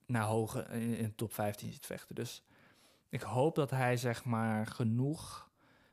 [0.07, 2.15] naar hoge in, in de top 15 ziet vechten.
[2.15, 2.45] Dus
[3.09, 5.51] ik hoop dat hij zeg maar genoeg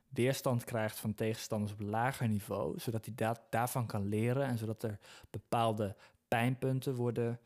[0.10, 4.84] weerstand krijgt van tegenstanders op lager niveau, zodat hij da daarvan kan leren en zodat
[4.84, 4.99] er
[5.30, 5.95] bepaalde
[6.28, 7.39] pijnpunten worden,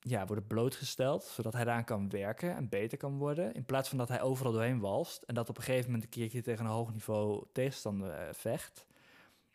[0.00, 3.98] ja, worden blootgesteld, zodat hij daaraan kan werken en beter kan worden, in plaats van
[3.98, 6.70] dat hij overal doorheen walst en dat op een gegeven moment een keertje tegen een
[6.70, 8.86] hoog niveau tegenstander uh, vecht.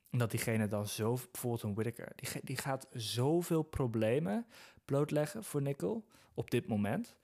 [0.10, 4.46] En dat diegene dan zo, bijvoorbeeld een Whittaker, die, die gaat zoveel problemen
[4.86, 7.16] blootleggen voor Nickel op dit moment.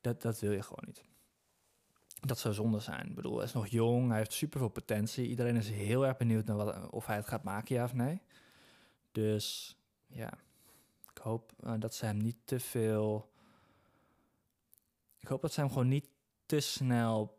[0.00, 1.09] Dat, dat wil je gewoon niet.
[2.20, 3.06] Dat zou zonde zijn.
[3.06, 5.28] Ik bedoel, hij is nog jong, hij heeft superveel potentie.
[5.28, 8.22] Iedereen is heel erg benieuwd naar wat, of hij het gaat maken, ja of nee.
[9.12, 10.32] Dus ja,
[11.12, 13.32] ik hoop uh, dat ze hem niet te veel...
[15.18, 16.08] Ik hoop dat ze hem gewoon niet
[16.46, 17.38] te snel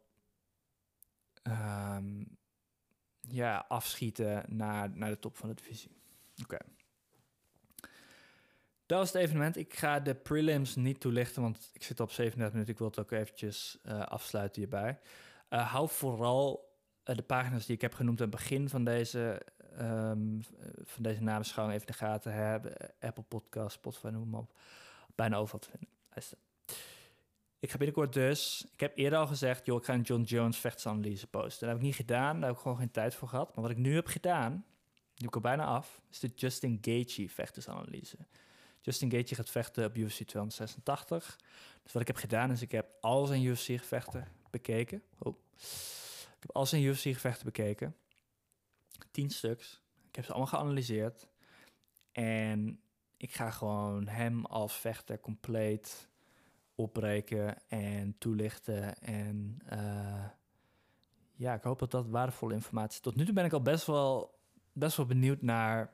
[1.44, 2.38] um,
[3.20, 5.92] ja, afschieten naar, naar de top van de divisie.
[6.44, 6.58] Oké.
[8.92, 9.58] Dat was het evenement.
[9.58, 12.74] Ik ga de prelims niet toelichten, want ik zit op 37 minuten.
[12.74, 15.00] Ik wil het ook eventjes uh, afsluiten hierbij.
[15.50, 16.74] Uh, hou vooral
[17.06, 19.42] uh, de pagina's die ik heb genoemd aan het begin van deze,
[19.80, 20.44] um,
[20.84, 22.74] van deze nabeschouwing even de gaten hebben.
[23.00, 24.58] Apple Podcast, Spotify, noem maar op.
[25.16, 25.89] Bijna overal te vinden.
[27.60, 28.68] Ik ga binnenkort dus...
[28.74, 31.60] Ik heb eerder al gezegd, joh, ik ga een John Jones vechtsanalyse posten.
[31.60, 33.56] Dat heb ik niet gedaan, daar heb ik gewoon geen tijd voor gehad.
[33.56, 34.66] Maar wat ik nu heb gedaan,
[35.14, 38.18] die ik al bijna af, is de Justin Gaethje vechtersanalyse.
[38.82, 41.40] Justin Gaethje gaat vechten op UFC 286.
[41.84, 45.04] Dus wat ik heb gedaan is, ik heb al zijn UFC-gevechten bekeken.
[45.18, 45.36] Oh.
[46.42, 47.96] Ik heb al zijn UFC-gevechten bekeken.
[49.12, 49.82] Tien stuks.
[50.08, 51.28] Ik heb ze allemaal geanalyseerd.
[52.12, 52.80] En
[53.18, 56.10] ik ga gewoon hem als vechter compleet
[56.76, 59.00] opbreken en toelichten.
[59.00, 60.26] En uh,
[61.36, 63.00] ja, ik hoop dat dat waardevolle informatie is.
[63.00, 64.40] Tot nu toe ben ik al best wel,
[64.72, 65.94] best wel benieuwd naar,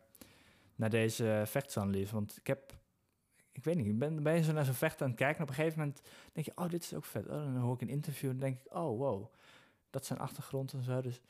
[0.77, 2.13] naar deze vechtsanalyse.
[2.13, 2.73] Want ik heb,
[3.51, 5.37] ik weet niet, ik ben, ben zo naar zo'n vecht aan het kijken.
[5.37, 6.01] En op een gegeven moment
[6.31, 7.25] denk je, oh, dit is ook vet.
[7.25, 9.33] Oh, dan hoor ik een interview en denk ik, oh, wow.
[9.89, 11.01] Dat zijn achtergrond en zo.
[11.01, 11.21] Dus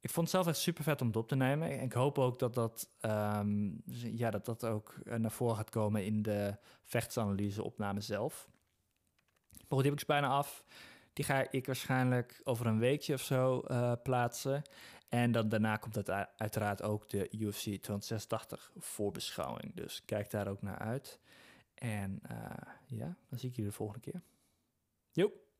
[0.00, 1.70] ik vond het zelf echt super vet om het op te nemen.
[1.70, 6.04] En ik hoop ook dat dat, um, ja, dat, dat ook naar voren gaat komen
[6.04, 8.48] in de vechtsanalyse opname zelf.
[9.68, 10.64] Maar die heb ik bijna af.
[11.12, 14.62] Die ga ik waarschijnlijk over een weekje of zo uh, plaatsen.
[15.12, 19.74] En dan daarna komt het uiteraard ook de UFC 286 voorbeschouwing.
[19.74, 21.20] Dus kijk daar ook naar uit.
[21.74, 22.50] En uh,
[22.86, 24.22] ja, dan zie ik jullie de volgende keer.
[25.10, 25.51] Joep.